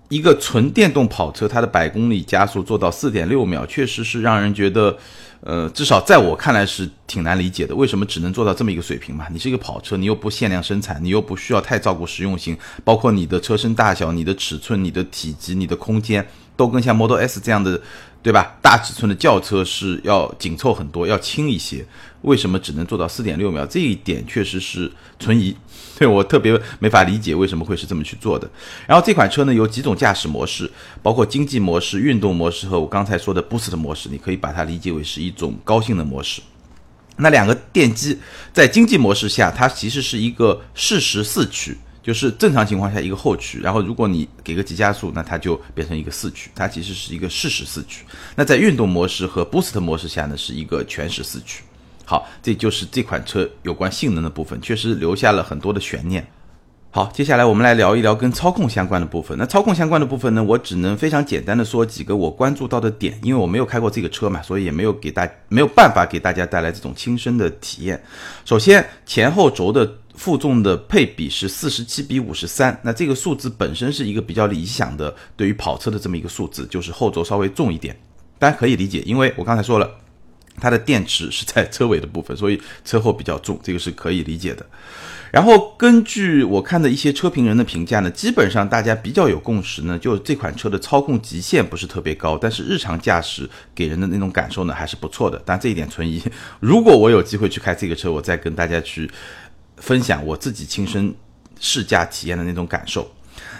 [0.10, 4.98] 一个纯电动跑车，它的百公里加速做到四点六秒，确实是让人觉得。
[5.42, 9.28] 呃，至少在我看来是挺难理解的，为什么只能做到这么一个水平嘛？
[9.32, 16.26] 你是一个跑车，你又不限量生产，你又不需要太照顾实用性，包括你的车身大小、你的尺寸、你的体积、你的空间，
[16.56, 17.82] 都跟像 Model S 这样的。
[18.24, 18.56] 对吧？
[18.62, 21.86] 大尺寸的轿车是要紧凑很多，要轻一些。
[22.22, 23.66] 为什么只能做到四点六秒？
[23.66, 25.56] 这一点确实是存疑，
[25.98, 28.48] 对我特别没法理解为什么会是这么去做的。
[28.86, 30.70] 然后这款车呢有几种驾驶模式，
[31.02, 36.44] 包括经济模式、运动模式和我刚才说的 Boost 模式，你可以把它理解为是一种高性能模式。
[37.18, 38.20] 那两个电机
[38.54, 41.76] 在经济模式下，它其实是一个适时四驱。
[42.04, 48.04] 就是正常情况下一个后驱，然后如果你给个急加速，那它就变成一个四驱，它其实是一个适时四驱。
[48.36, 51.64] 那在运动模式和 Boost 模式下呢，是一个全时四驱。
[52.04, 56.26] 好，这就是这款车有关性能的部分，确实留下了很多的悬念。
[56.90, 59.38] 好，接下来我们来聊一聊跟操控相关的部分。
[59.38, 68.04] 那操控相关的部分呢，我只能非常简单的说几个我关注到的点，因为我没有开过这个车嘛，所以也没有给大没有办法给大家带来这种亲身的体验。
[68.44, 69.90] 首先，前后轴的。
[70.16, 77.98] 负重的配比是四十七比五十三，那这个数字本身是一个比较理想的，对于跑车的这么一个数字，就是后轴稍微重一点，
[78.38, 79.90] 大家可以理解，因为我刚才说了，
[80.60, 84.66] 它的电池是在车尾的部分，所以车后比较重，这个是可以理解的。
[85.32, 96.22] 然后根据我看的一些车评人的评价呢，基本上大家比较有共识呢，就是这款车的操控极限不是特别高，但是日常驾驶给人的那种感受呢还是不错的，但这一点存疑。
[96.60, 99.10] 如果我有机会去开这个车，我再跟大家去。
[99.82, 101.14] 分享我自己亲身
[101.60, 103.12] 试驾体验的那种感受。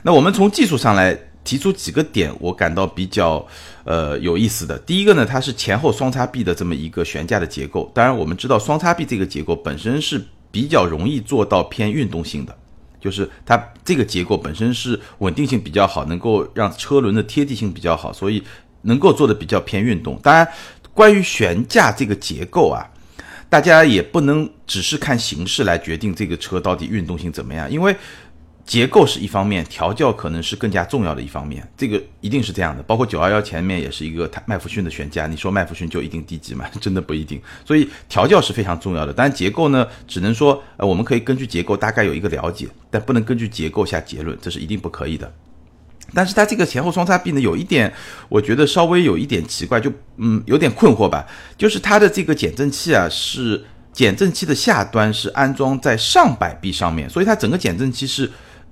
[0.04, 3.46] 那我们从技术上来提出几个点，我感到比较
[3.84, 4.78] 呃有意思的。
[4.80, 7.92] 第一个呢，它是前后双叉臂的这么一个悬架的结构。
[7.94, 12.56] 当然，我们知道双叉臂这个结构本身是比较容易做到偏运动性的，
[13.00, 18.44] 就是它这个结构本身是稳定性比较好，能够让车轮的贴地性比较好，所以
[18.84, 20.20] 能够做的比较偏运动。
[20.22, 20.48] 当然，
[20.94, 22.86] 关于悬架这个结构啊。
[23.52, 27.94] 大家也不能只是看形式来决定这个车到底运动性怎么样，因为
[28.64, 32.82] 结构是一方面，调教可能是更加重要的一方面，这个一定是这样的。
[32.84, 36.66] 包括九幺幺前面也是一个麦弗逊的悬架，你说麦弗逊就一定低级吗？
[36.80, 37.42] 真的不一定。
[37.66, 45.30] 所以调教是非常重要的，但结构呢，只能说呃我们可以根据结构大概有一个了解，但不能根据结构下结论，这是一定不可以的。
[46.14, 47.92] 但是它这个前后双叉臂呢，有一点
[48.28, 51.26] 我觉得稍微有一点奇怪，就嗯有点困惑吧。
[51.58, 58.30] 就是它的这个减震器啊，是减震器的下端是安装在上摆臂上面，所以它整个减震器是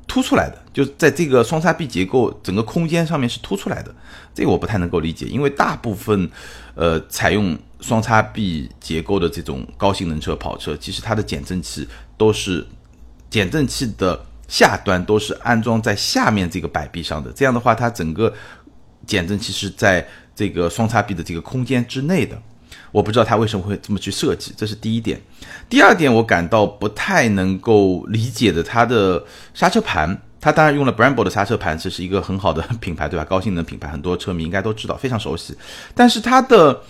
[0.07, 3.93] 凸出来的，就在这个双叉臂结构整个空间上面是凸出来的。
[4.33, 6.29] 这个我不太能够理解，因为大部分
[6.75, 12.67] 呃采用双叉臂结构的这种高性能车跑车，其实它的减震器都是
[13.29, 14.25] 减震器的。
[14.49, 18.33] 下端都是安装在下面这个摆臂上的，这样的话，它整个
[19.05, 22.37] 减震器是在这个双叉臂的这个空间之内的。
[22.91, 25.21] 我不知道它为什么会这么去设计，这是第一点。
[25.69, 33.23] 第二点，我感到不太能够理解的，它的刹车盘，它当然用了 Brembo 的刹车盘，这是一个很好的品牌，对吧？
[33.23, 35.55] 高性能品牌，很多车迷应该都知道，非常熟悉。
[35.93, 36.81] 但是它的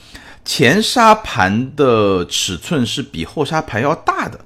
[0.45, 4.39] 前刹盘的尺寸是比后刹盘要大的。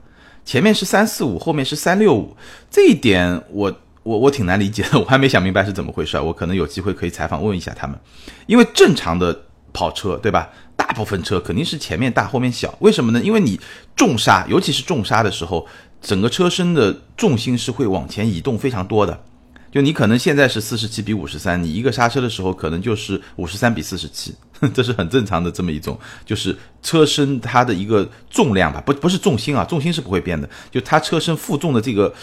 [0.45, 2.36] 前面是三四五，后面是三六五，
[2.69, 7.97] 这一点我我我挺难理解的， 我还没想明白是怎么回事，我可能有机会可以采访问一下他们，
[8.45, 13.21] 因为正常的跑车对吧，大部分车肯定是前面大后面小，为什么呢？
[13.23, 13.60] 因为你
[13.95, 15.65] 重刹，尤其是重刹的时候，
[16.01, 19.23] 整个车身的重心是会往前移动非常多的。
[19.71, 24.36] 就你可能现在是四十七比五十三，你一个刹车的时候可能就是五十三比四十七，
[24.71, 32.13] 这是很正常的这么一种，就是车身它的一个重量吧，不不是重心啊，重心是不会变的，就它车身负重的这个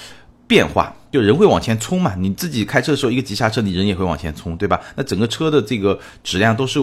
[0.47, 4.81] 变化，就人会往前冲嘛，你自己开车的时候一个急刹车，你人也会往前冲，对吧？
[4.97, 6.81] 那整个车的这个质量都是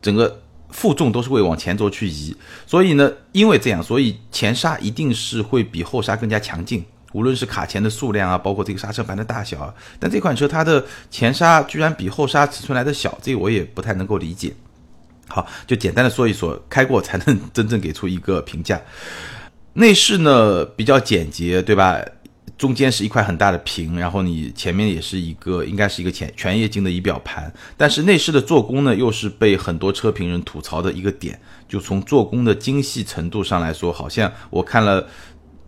[0.00, 0.40] 整个
[0.70, 6.84] 负重都是会往前轴去移，所以呢，因为这样，所以前刹一定是会比后刹更加强劲。
[7.12, 14.52] 无论是卡钳的数量啊，包括这个刹车盘的大小啊，但这款车它的前刹居然比后刹尺寸来的小，这个我也不太能够理解。
[15.28, 18.80] 好，就简单的说一说，开过才能 真正给出一个评价。
[19.74, 22.00] 内饰呢比较简洁，对吧？
[22.56, 35.06] 中间是一块很大的屏，然后你前面也是一个应该是一个全全液晶的仪表盘，但是内饰的做工呢又是被很多车评人吐槽的一个点，就从做工的精细程度上来说，好像我看了。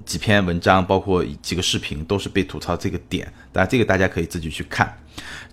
[0.09, 3.31] 几篇文章，包括几个视频，都是被吐槽这个点。
[3.53, 4.90] 当然，这个大家可以自己去看。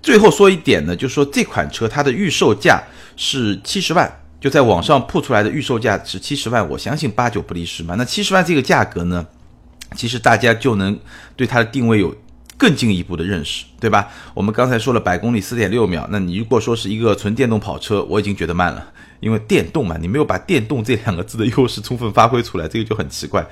[0.01, 2.81] 最后说一点呢，就是说这款车它的预售价
[3.17, 7.95] 是七十万，就在网上铺出来的预售价是七十万，我相信八九不离十嘛。
[7.95, 9.27] 那七十万这个价格呢，
[9.97, 10.97] 其实大家就能
[11.35, 12.15] 对它的定位有
[12.55, 14.07] 更进一步的认识，对吧？
[14.33, 18.87] 我们刚才说了百公里四点六秒，那你如果说是一个纯电动跑车，我已经觉得慢了，
[19.19, 23.45] 因为电动嘛，你没有把电动这两个字的优势充分发挥出来，这个就很奇怪。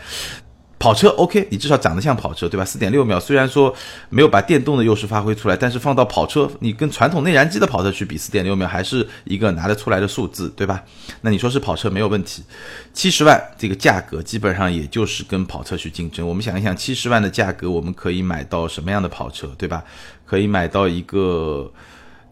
[0.84, 2.66] 跑车 OK，你至少长得像跑车，对吧？
[2.66, 3.74] 四点六秒，虽然说
[4.10, 10.84] 没有把电动的优势发挥出来，但是放到跑车，你跟传统内燃机的跑车去比，四点六秒还是一个拿得出来的数字，对吧？
[11.22, 12.44] 那你说是跑车没有问题，
[12.92, 16.28] 七十万这个价格基本上也就是跟跑车去竞争。
[16.28, 19.82] 我们想一想，七十万的价格，我们可以买到什么样的跑车，对吧？
[20.26, 21.72] 可以买到一个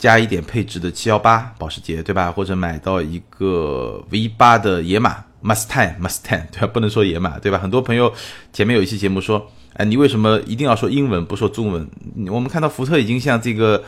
[0.01, 2.31] 加一点配置的七幺八保时捷，对吧？
[2.31, 5.23] 或者买到一个 V 八的野马。
[5.43, 6.67] Mustang，Mustang，对吧？
[6.67, 7.57] 不能说野马，对吧？
[7.57, 8.13] 很多朋友
[8.53, 11.89] 前面有一期节目说，哎，你为什么一定要说英文不说中文？
[12.29, 13.83] 我们看到福特已经向这个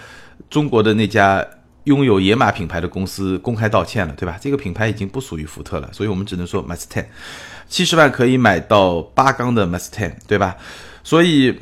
[0.50, 1.46] 中国的那家
[1.84, 4.36] 拥有野马品牌的公司公开道歉了，对吧？
[4.42, 7.06] 这个品牌已经不属于福特了，所以我们只能说 Mustang，
[7.70, 10.58] 七十万可以买到八缸的 Mustang，对吧？
[11.04, 11.56] 所以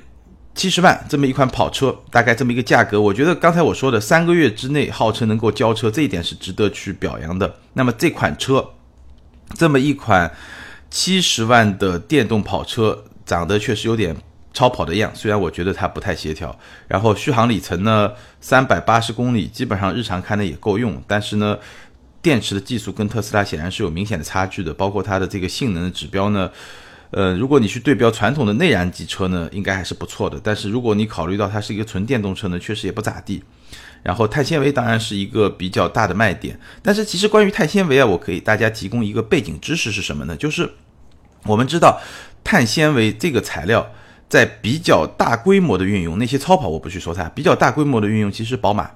[0.62, 7.56] 七十万这么一款跑车，大概这么一个价格，我觉得刚才我说的三个月之内号称能够交车，这一点是值得去表扬的。
[7.74, 8.70] 那么这款车。
[9.58, 10.32] 这么一款
[10.92, 14.16] 七十万的电动跑车，长得确实有点
[14.54, 16.56] 超跑的样，虽然我觉得它不太协调。
[16.88, 21.02] 然后续航里程呢，三百八十公里，基本上日常开呢也够用。
[21.08, 21.58] 但是呢，
[22.22, 26.50] 电池的技术跟特斯拉显然是有明显的差距的，包括它的这个性能的指标呢，
[27.12, 30.40] 呃，如果你去对标传统的内燃机车呢，应该还是不错的。
[30.44, 33.44] 但是如果你考虑到它是一个纯电动车呢，确实也不咋地。
[34.04, 40.36] 然后碳纤维当然是一个比较大的卖点，但是其实关于碳纤维啊，我可以大家提供一个背景知识是什么呢？
[40.36, 40.68] 就是
[41.44, 42.02] 我们知道
[42.44, 43.92] 碳纤维这个材料
[44.28, 48.90] 在比较大规模的运用，那些超跑我不去说它，比较大规模的运用其实宝马，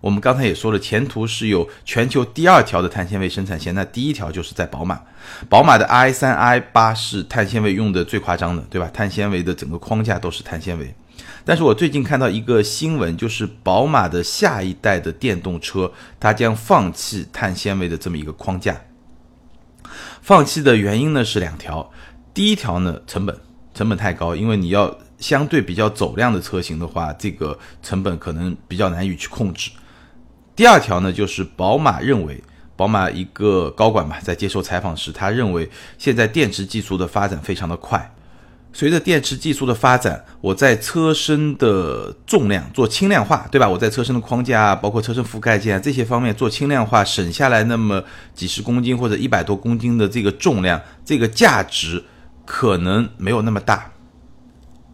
[0.00, 5.00] 我们刚才也说了，前途是有全球第二条的碳纤维生产线，那第一条就是在宝马，
[5.48, 8.88] 宝马的 i 三 i 八是碳纤维用的最夸张的，对吧？
[8.92, 10.94] 碳纤维的整个框架都是碳纤维。
[11.44, 18.80] 但是我最近看到一个新闻，就是宝马的下一代的电动车，它将放弃碳纤维的这么一个框架。
[20.22, 21.90] 放弃的原因呢是两条，
[22.32, 23.36] 第一条呢成本，
[23.74, 29.70] 成本太高，因为你要相对比较走量的车型的话，这个成本可能比较难以去控制。
[30.54, 32.42] 第二条呢就是宝马认为，
[32.76, 38.14] 宝马一个高管吧，在接受采访时，他认为现在电池技术的发展非常的快。
[38.72, 43.68] 随着电池技术的发展，我在车身的重量做轻量化，对吧？
[43.68, 48.00] 我在车身的框架啊，包括车身覆盖件啊这些方面做轻量化，省下来那么
[48.32, 52.04] 几十公斤或者一百多公斤的这个重量，这个价值
[52.44, 53.90] 可能没有那么大。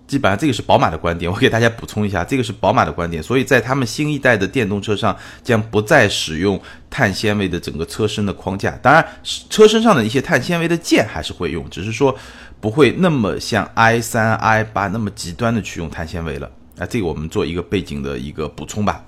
[0.06, 3.22] 基本上这个是宝马的观点，我给大家补充一下，这个是宝马的观点。
[3.22, 8.70] 所以在他们新一代的电动车上，将不再使用碳纤维的整个车身的框架。
[8.82, 9.06] 当然，
[9.50, 12.16] 车身上的一些碳纤维的件还是会用，只是说。
[12.58, 19.04] 不会那么像 i 三 i 八那么极端的去用碳纤维了啊，这个我们做一个背景的一个补充吧。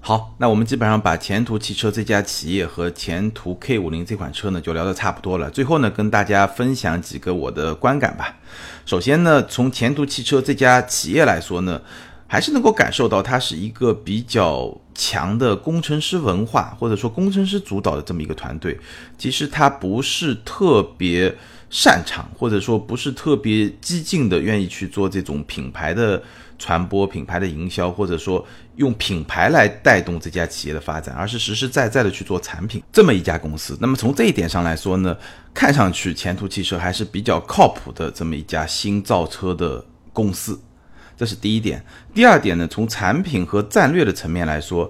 [0.00, 5.50] 好，那我们基本上把前途汽车这家企业和前途 K 五零这款车呢就聊得差不多了。
[5.50, 8.36] 最后呢，跟大家分享几个我的观感吧。
[8.90, 11.80] 首先呢，从前途汽车这家企业来说呢，
[12.26, 18.76] 还是能够感受到它是一个比较强的工程师文化，或者说工程师主导的这么一个团队。
[19.16, 21.32] 其实它不是特别。
[21.72, 26.20] 擅长或者说不是特别激进的，愿意去做这种品牌的
[26.60, 28.46] 传播、品牌的营销，或者说
[28.76, 33.76] 用品牌来带动这家企业的发展，而是实实在在的去做产品这么一家公司。
[33.80, 35.16] 那么从这一点上来说呢，
[35.52, 40.60] 看上去前途汽车还是比较靠谱的这么一家新造车的公司，
[41.16, 41.84] 这是第一点。
[42.14, 44.88] 第二点呢，从产品和战略的层面来说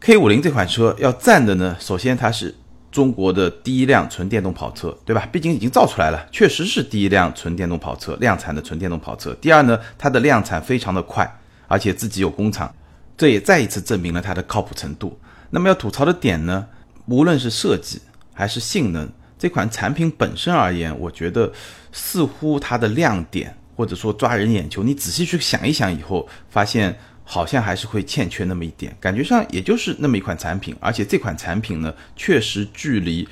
[0.00, 2.54] ，K 五零这款车要占的呢，首先它是。
[2.92, 5.26] 中国的第一辆纯电动跑车，对吧？
[5.32, 9.34] 毕竟已经造出来了，确实是第一辆纯电动跑车量产的纯电动跑车。
[9.40, 11.28] 第二呢，它的量产非常的快，
[11.66, 12.72] 而且自己有工厂，
[13.16, 15.18] 这也再一次证明了它的靠谱程度。
[15.48, 16.66] 那么要吐槽的点呢，
[17.06, 17.98] 无论是设计
[18.34, 21.50] 还是性能，这款产品本身而言，我觉得
[21.90, 26.98] 似乎它的亮点或者说抓人眼球，你仔细去想一想以后，发现。
[27.24, 33.28] 好像还是会欠缺那么一点，感觉上也就是那么一款产品，而且这款产品呢，确实距离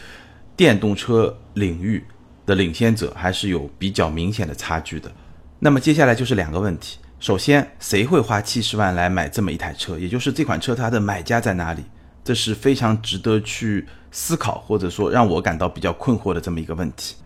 [0.57, 2.05] 电动车领域
[2.47, 5.11] 的领先者还是有比较明显的差距的。
[5.59, 9.99] 那么接下来就是两个问题：首先，谁会花七十万来买这么一台车？
[9.99, 11.83] 也就是这款车它的买家在哪里？
[12.23, 17.17] 这是非常值得去思考，或者说让我感到比较困惑的这么一个问题。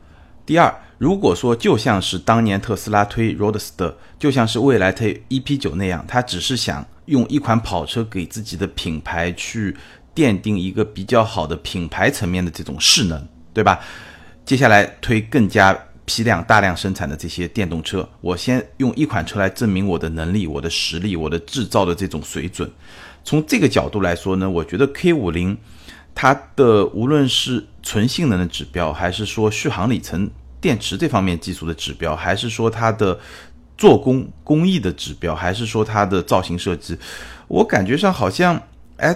[0.47, 0.73] 第二，
[1.05, 9.77] 如果说就像是当年特斯拉推 Roadster，就像是未来推 EP9 那样，他只是想用一款跑车给自己的品牌去
[10.15, 13.81] 奠定一个比较好的品牌层面的这种势能，对吧？
[14.47, 22.73] 接下来推更加批量大量生产的这些电动车，我先用一款车来证明我的能力、我的实力、我的制造的这种水准。
[23.23, 25.59] 从这个角度来说呢，我觉得 K 五零
[26.15, 30.31] 它的无论是纯性能的指标，还是说续航里程、
[30.65, 33.19] 电池这方面技术的指标，还是说它的
[33.77, 36.97] 做工工艺的指标，还是说它的造型设计，
[37.49, 38.59] 我感觉上好像，
[38.97, 39.15] 哎。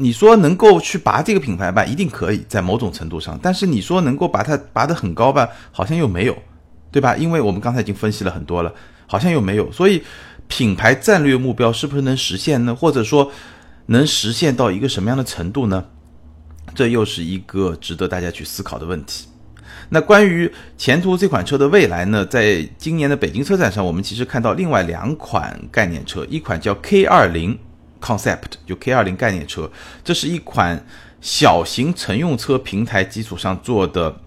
[0.00, 6.38] 你说能够去拔这个品牌吧，一定可以在某种程度上，但是你说能够把它拔得很高吧，好像又没有，
[6.92, 7.16] 对吧？
[7.16, 8.72] 因为我们刚才已经分析了很多了，
[9.08, 10.00] 好像又没有，所以
[10.46, 12.72] 品牌战略目标是不是能实现呢？
[12.72, 13.32] 或者说
[13.86, 15.84] 能实现到一个什么样的程度呢？
[16.76, 19.26] 这又是一个值得大家去思考的问题。
[19.90, 22.24] 那关于前途这款车的未来呢？
[22.26, 27.58] 在今年的北京车展上，我们其实看到另外两款概念车，一款叫 K 二零。
[28.00, 29.68] Concept 就 K 二零概念车，
[30.04, 30.86] 这是一款
[31.20, 34.20] 小型乘用车平台基础上做的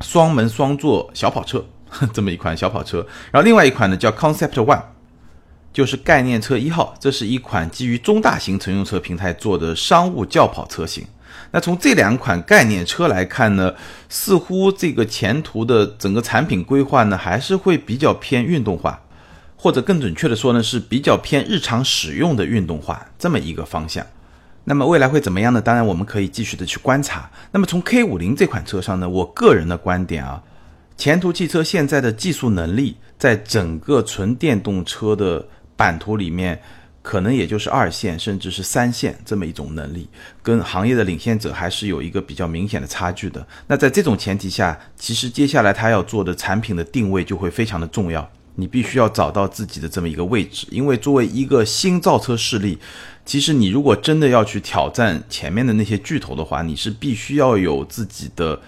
[0.00, 1.62] 双门双座小跑车，
[2.14, 3.06] 这么一款小跑车。
[3.30, 4.80] 然后另外一款呢叫 Concept One，
[5.74, 11.04] 就是概念车一号，这是一款基于中大型乘用车平台做的商务轿跑车型。
[11.52, 13.72] 那从这两款概念车来看呢，
[14.08, 19.00] 似乎这个前途的整个产品规划呢，还是会比较偏运动化。
[19.54, 24.04] 或者更准确的说呢，是比较偏日常使用的运动化这么一个方向。
[24.64, 25.60] 那么未来会怎么样呢？
[25.60, 27.30] 当然我们可以继续的去观察。
[27.52, 30.42] 那么从 K 五零这款车上呢，我个人的观点啊，
[30.96, 35.46] 前途汽车现在的技术能力，在整个纯电动车的
[35.76, 36.60] 版图里面，
[37.02, 40.08] 可能也就是二线甚至是三线这么一种能力，
[40.42, 43.44] 跟行业的领先者还是有一个比较明显的差距的。
[43.66, 48.30] 那在这种前提下，其实接下来他要做的产品的定位就会非常的重要。
[48.54, 52.78] 你必须要找到自己的这么一个位置，因为作为一个新造车势力，
[53.24, 58.60] 其实你如果真的要去挑战前面的那些巨头的话，你是必须要有自己的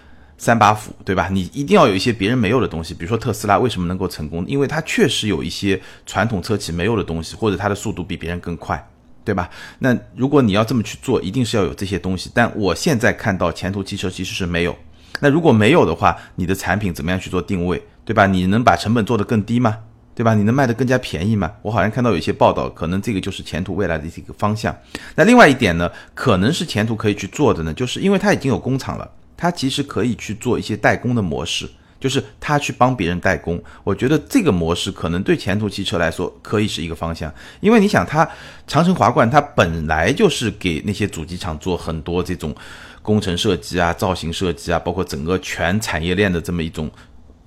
[0.44, 1.30] 三把斧，对吧？
[1.32, 2.92] 你一定要有一些别人没有的东西。
[2.92, 4.44] 比如说特斯拉为什么能够成功？
[4.46, 8.86] 因为它确实有一些传统车企没有的东西，或者它的速度比别人更快，
[9.24, 9.48] 对吧？
[9.78, 12.30] 那如果你要这么去做，一定是要有这些东西。
[12.34, 14.76] 但我现在看到前途汽车其实是没有。
[15.20, 17.82] 那如果没有的话，你的产品怎么样去做定位？
[18.04, 18.26] 对吧？
[18.26, 19.78] 你能把成本做得更低吗？
[20.14, 20.34] 对吧？
[20.34, 21.50] 你能卖得更加便宜吗？
[21.62, 24.76] 我好像看到有一些报道，可能这个就是前途未来的一个方向。
[25.14, 31.68] 那另外一点呢，可能是前途可以去做的呢，就是因为它已经有工厂了，它其实可以去做一些代工的模式，
[32.00, 33.62] 就是它去帮别人代工。
[33.82, 38.28] 我觉得这个模式可能对前途汽车来说可以是一个方向，因为你想，它
[38.66, 42.54] 长城华冠它本来就是给那些主机厂做很多这种
[43.02, 46.90] 工程设计啊、造型设计啊，包括整个全产业链的这么一种。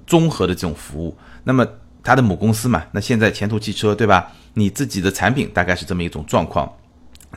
[0.05, 1.13] 综合的这种服务，
[1.43, 1.67] 那么
[2.01, 4.31] 它的母公司嘛，那现在前途汽车对吧？
[4.53, 6.71] 你自己的产品大概是这么一种状况，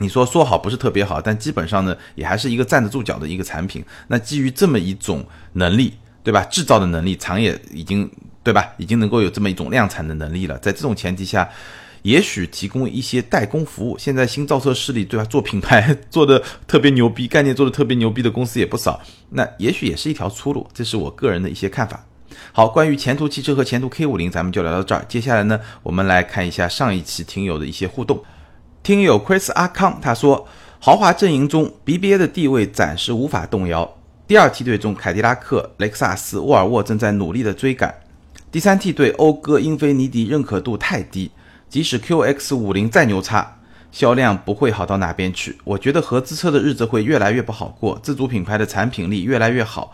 [0.01, 3.85] 你说说好不是特别好，但基本上呢也还是一个站得住脚的一个产品。
[4.07, 5.23] 那基于这么一种
[5.53, 5.93] 能力，
[6.23, 6.43] 对吧？
[6.45, 8.09] 制造的能力，厂也已经
[8.43, 8.73] 对吧？
[8.77, 10.57] 已经能够有这么一种量产的能力了。
[10.57, 11.47] 在这种前提下，
[12.01, 13.95] 也许提供一些代工服务。
[13.95, 15.23] 现在新造车势力对吧？
[15.25, 18.99] 做品牌 做的特别牛逼，概念做的特别牛逼的公司也不少。
[19.29, 20.67] 那也许也是一条出路。
[20.73, 22.03] 这是我个人的一些看法。
[22.51, 25.05] 好，关于前途汽车和前途 K 五零，咱们就聊到这儿。
[25.07, 28.23] 接下来呢，我们来看一下上一期听友的一些互动。
[28.91, 30.45] 听友 Chris 阿康他说，
[30.77, 33.89] 豪华阵营中 BBA 的地位暂时无法动摇。
[34.27, 37.95] 第二梯队中，凯迪拉克、雷克萨斯、沃尔沃正在努力的追赶。
[38.51, 41.31] 第三梯队，讴歌、英菲尼迪认可度太低，
[41.69, 43.59] 即使 QX 五零再牛叉，
[43.93, 45.57] 销量不会好到哪边去。
[45.63, 49.93] 我觉得合资车的日子会越来越不好过，自主品牌的产品力越来越好。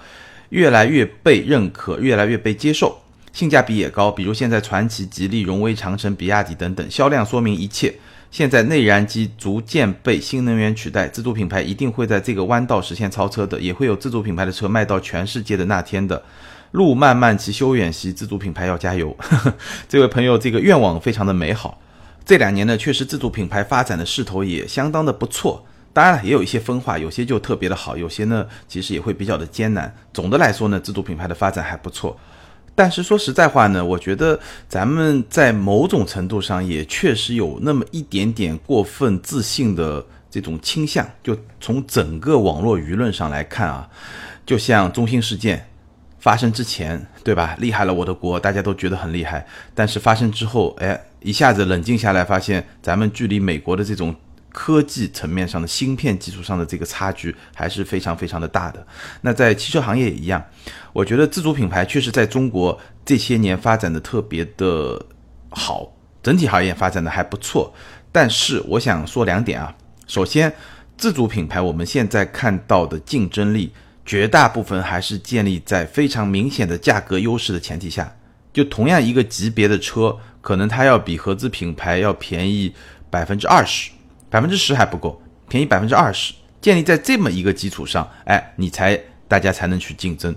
[0.50, 2.98] 越来越被认可，越来越被接受，
[3.32, 4.10] 性价比也高。
[4.10, 7.94] 比如现在传祺、吉利、荣威、长城、比亚迪等等，销量说明一切。
[8.38, 16.22] 现在内燃机逐渐被新能源取代，自主品牌一定会在这个弯道实现超车的，也会有自主品牌的车卖到全世界的那天的。
[16.70, 19.18] 路漫漫其修远兮，自主品牌要加油。
[19.90, 21.82] 这位朋友，这个愿望非常的美好。
[22.24, 25.66] 这两年呢，确实自主品牌发展的势头也相当的不错。
[25.92, 29.92] 当然了，也有一些分化，有些就特别的好，有些呢其实也会比较的艰难。
[30.14, 32.16] 总的来说呢，自主品牌的发展还不错。
[32.78, 41.04] 但是说实在话呢，我觉得咱们在某种程度上也确实有那么一点点过分自信的这种倾向。
[41.24, 43.90] 就从整个网络舆论上来看啊，
[44.46, 45.68] 就像中兴事件
[46.20, 47.56] 发生之前，对吧？
[47.60, 49.44] 厉害了我的国，大家都觉得很厉害。
[49.74, 54.16] 但是发生之后，哎，一下子冷静下来，发现咱们距离美国的这种。
[54.60, 58.84] 科技层面上的芯片技术上的这个差距还是非常非常的大的。
[59.22, 60.44] 那在汽车行业也一样，
[60.94, 65.00] 我觉得自主品牌确实在中国这些年发展的特别的
[65.52, 65.88] 好，
[66.24, 67.72] 整体行业发展的还不错。
[68.12, 69.72] 但是我想说两点啊，
[70.08, 70.52] 首先，
[70.98, 73.72] 自主品牌我们现在看到的竞争力
[74.04, 78.12] 绝大部分还是建立在非常明显的价格优势的前提下。
[78.52, 82.74] 就同样一个级别的车，可能它要比合资品牌要便宜
[83.12, 83.92] 百分之二十，
[84.30, 86.34] 百分之十还不够，便宜百分之二十。
[86.60, 90.36] 建立在这么一个基础上，哎，你才大家才能去竞争。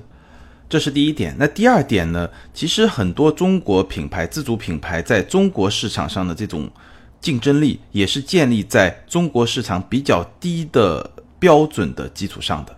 [0.69, 1.35] 这是第一点。
[1.39, 2.29] 那第二点呢？
[2.55, 6.71] 其实很多中国品牌、自主品牌在中国市场上的这种
[7.21, 11.11] 竞争力，也是建立在中国市场比较低的
[11.41, 12.77] 标准的基础上的。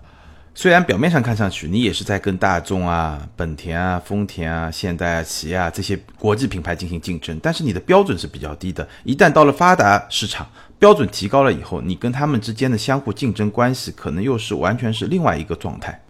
[0.54, 8.86] 虽然表面上看上去你也是在跟大众啊、本田啊、丰田啊、现代啊、起亚这些国际品牌进行竞争，但是你的标准是比较低的。
[9.02, 10.46] 一旦到了发达市场，
[10.78, 16.02] 标准提高了以后，你跟他们之间的相互竞争关系可能又是完全是另外一个状态。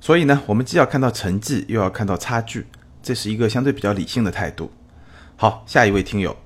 [0.00, 2.66] 所以呢，我们既要看到成绩，又要看到差距，
[3.00, 4.72] 这是一个相对比较理性的态度。
[5.36, 6.36] 好，下一位听友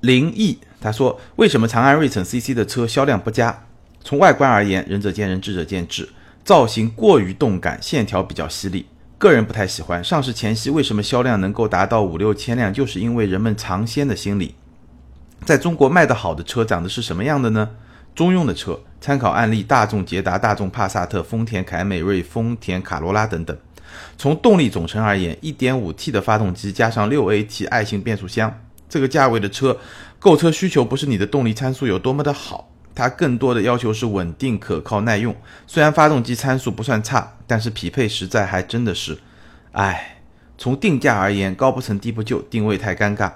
[0.00, 3.64] 林毅他说：“为什么长安睿骋 CC 的车销量不佳？
[4.02, 6.06] 从外观而言，仁者见仁，智者见智。”
[6.44, 8.84] 造型过于动感，线条比较犀利，
[9.16, 10.04] 个人不太喜欢。
[10.04, 14.54] 上市前夕为什么销量能够达到五六千辆，就是因为人们尝鲜的心理。
[15.46, 17.70] 在中国卖得好的车长的是什么样的呢？
[18.14, 23.56] 中用的车，参考案例：大众捷达、大众帕萨特、丰田凯美瑞、丰田卡罗拉等等。
[24.18, 29.78] 从动力总成而言，1.5T 的发动机加上 6AT 爱信变速箱，这个价位的车，
[30.18, 32.68] 购车需求不是你的动力参数有多么的好。
[32.94, 35.34] 它更多的要求是稳定、可靠、耐用。
[35.66, 39.18] 虽然发动机参数不算差，但是匹配实在还真的是，
[39.72, 40.10] 唉。
[40.56, 43.30] 从定价而言，高不成低不就，定位太尴尬。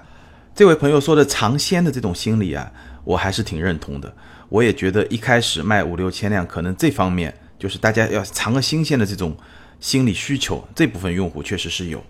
[0.55, 2.71] 这位朋友说的尝鲜的这种心理啊，
[3.03, 4.11] 我还是挺认同的。
[4.47, 9.35] 我也觉得一开始卖五六千辆，可能这方面就是大家要尝个新鲜的这种
[9.81, 12.01] 心理需求，这部分用户确实是有。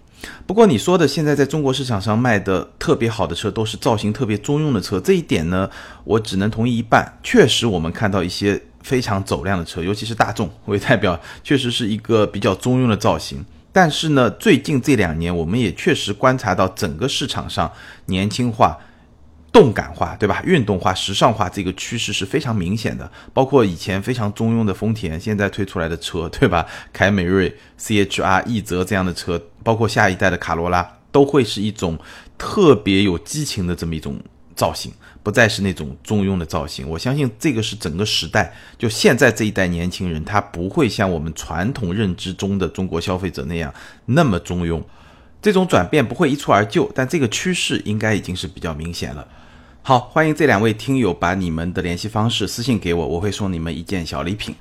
[0.45, 5.69] 不过你说的现在在中国市场上卖的特别好的车都是造型特别中庸的车，这一点呢，
[6.03, 7.17] 我只能同意一半。
[7.23, 13.45] 确实，我们看到一些非常走量的车，尤其是大众为代表，确实是一个比较中庸的造型。
[13.71, 17.71] 但是呢，最近这两年，我们也确实观察到整个市场上
[18.07, 18.77] 年轻化。
[19.51, 20.41] 动感化，对吧？
[20.45, 23.09] 运动化、时尚化这个趋势是非常明显的。
[23.33, 26.65] 包括以前非常中庸的丰田，现在推出来的车，对吧？
[26.93, 31.97] 凯美瑞、CHR、奕泽这样的车，包括下一代的卡罗拉，都会是一种
[32.37, 34.19] 特别有激情的这么一种
[34.55, 34.91] 造型，
[35.23, 36.87] 不再是那种中庸的造型。
[36.87, 43.73] 我相信这个是整个时代，就现在这一代年轻人，他不会像我们传统认知中的中国消费者那样
[44.05, 44.81] 那么中庸。
[45.41, 49.25] 这种转变不会一蹴而就，但这个趋势应该已经是比较明显了。
[49.81, 54.53] 好，欢迎这两位听友把你们的联系方式私信给我，我会送你们一件小礼品。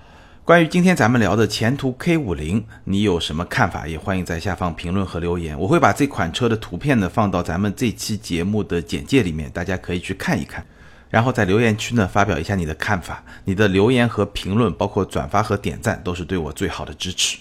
[0.43, 3.87] 关于今天咱们聊的前途 K 五零，你有什么看法？
[3.87, 5.59] 也欢迎在下方评论和留言。
[5.59, 10.65] 我会把这款车的图片呢放到咱们这期节目的简介里面，大家可以去看一看。
[11.11, 17.37] 然后在留言区呢发表一下你的看法，你的留言和评论，包括转发和点赞，都是对我最好的支持。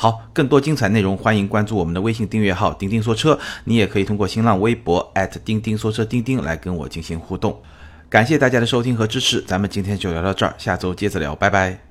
[0.00, 3.38] 好，更多精彩内容，欢迎关注我们的微信订阅号“钉钉说车”。
[3.64, 5.12] 你也可以通过新浪微博
[5.44, 7.60] 钉钉说车钉钉来跟我进行互动。
[8.08, 11.89] 感谢大家的收听和支持，咱们今天就聊到这儿，下周接着聊，拜拜。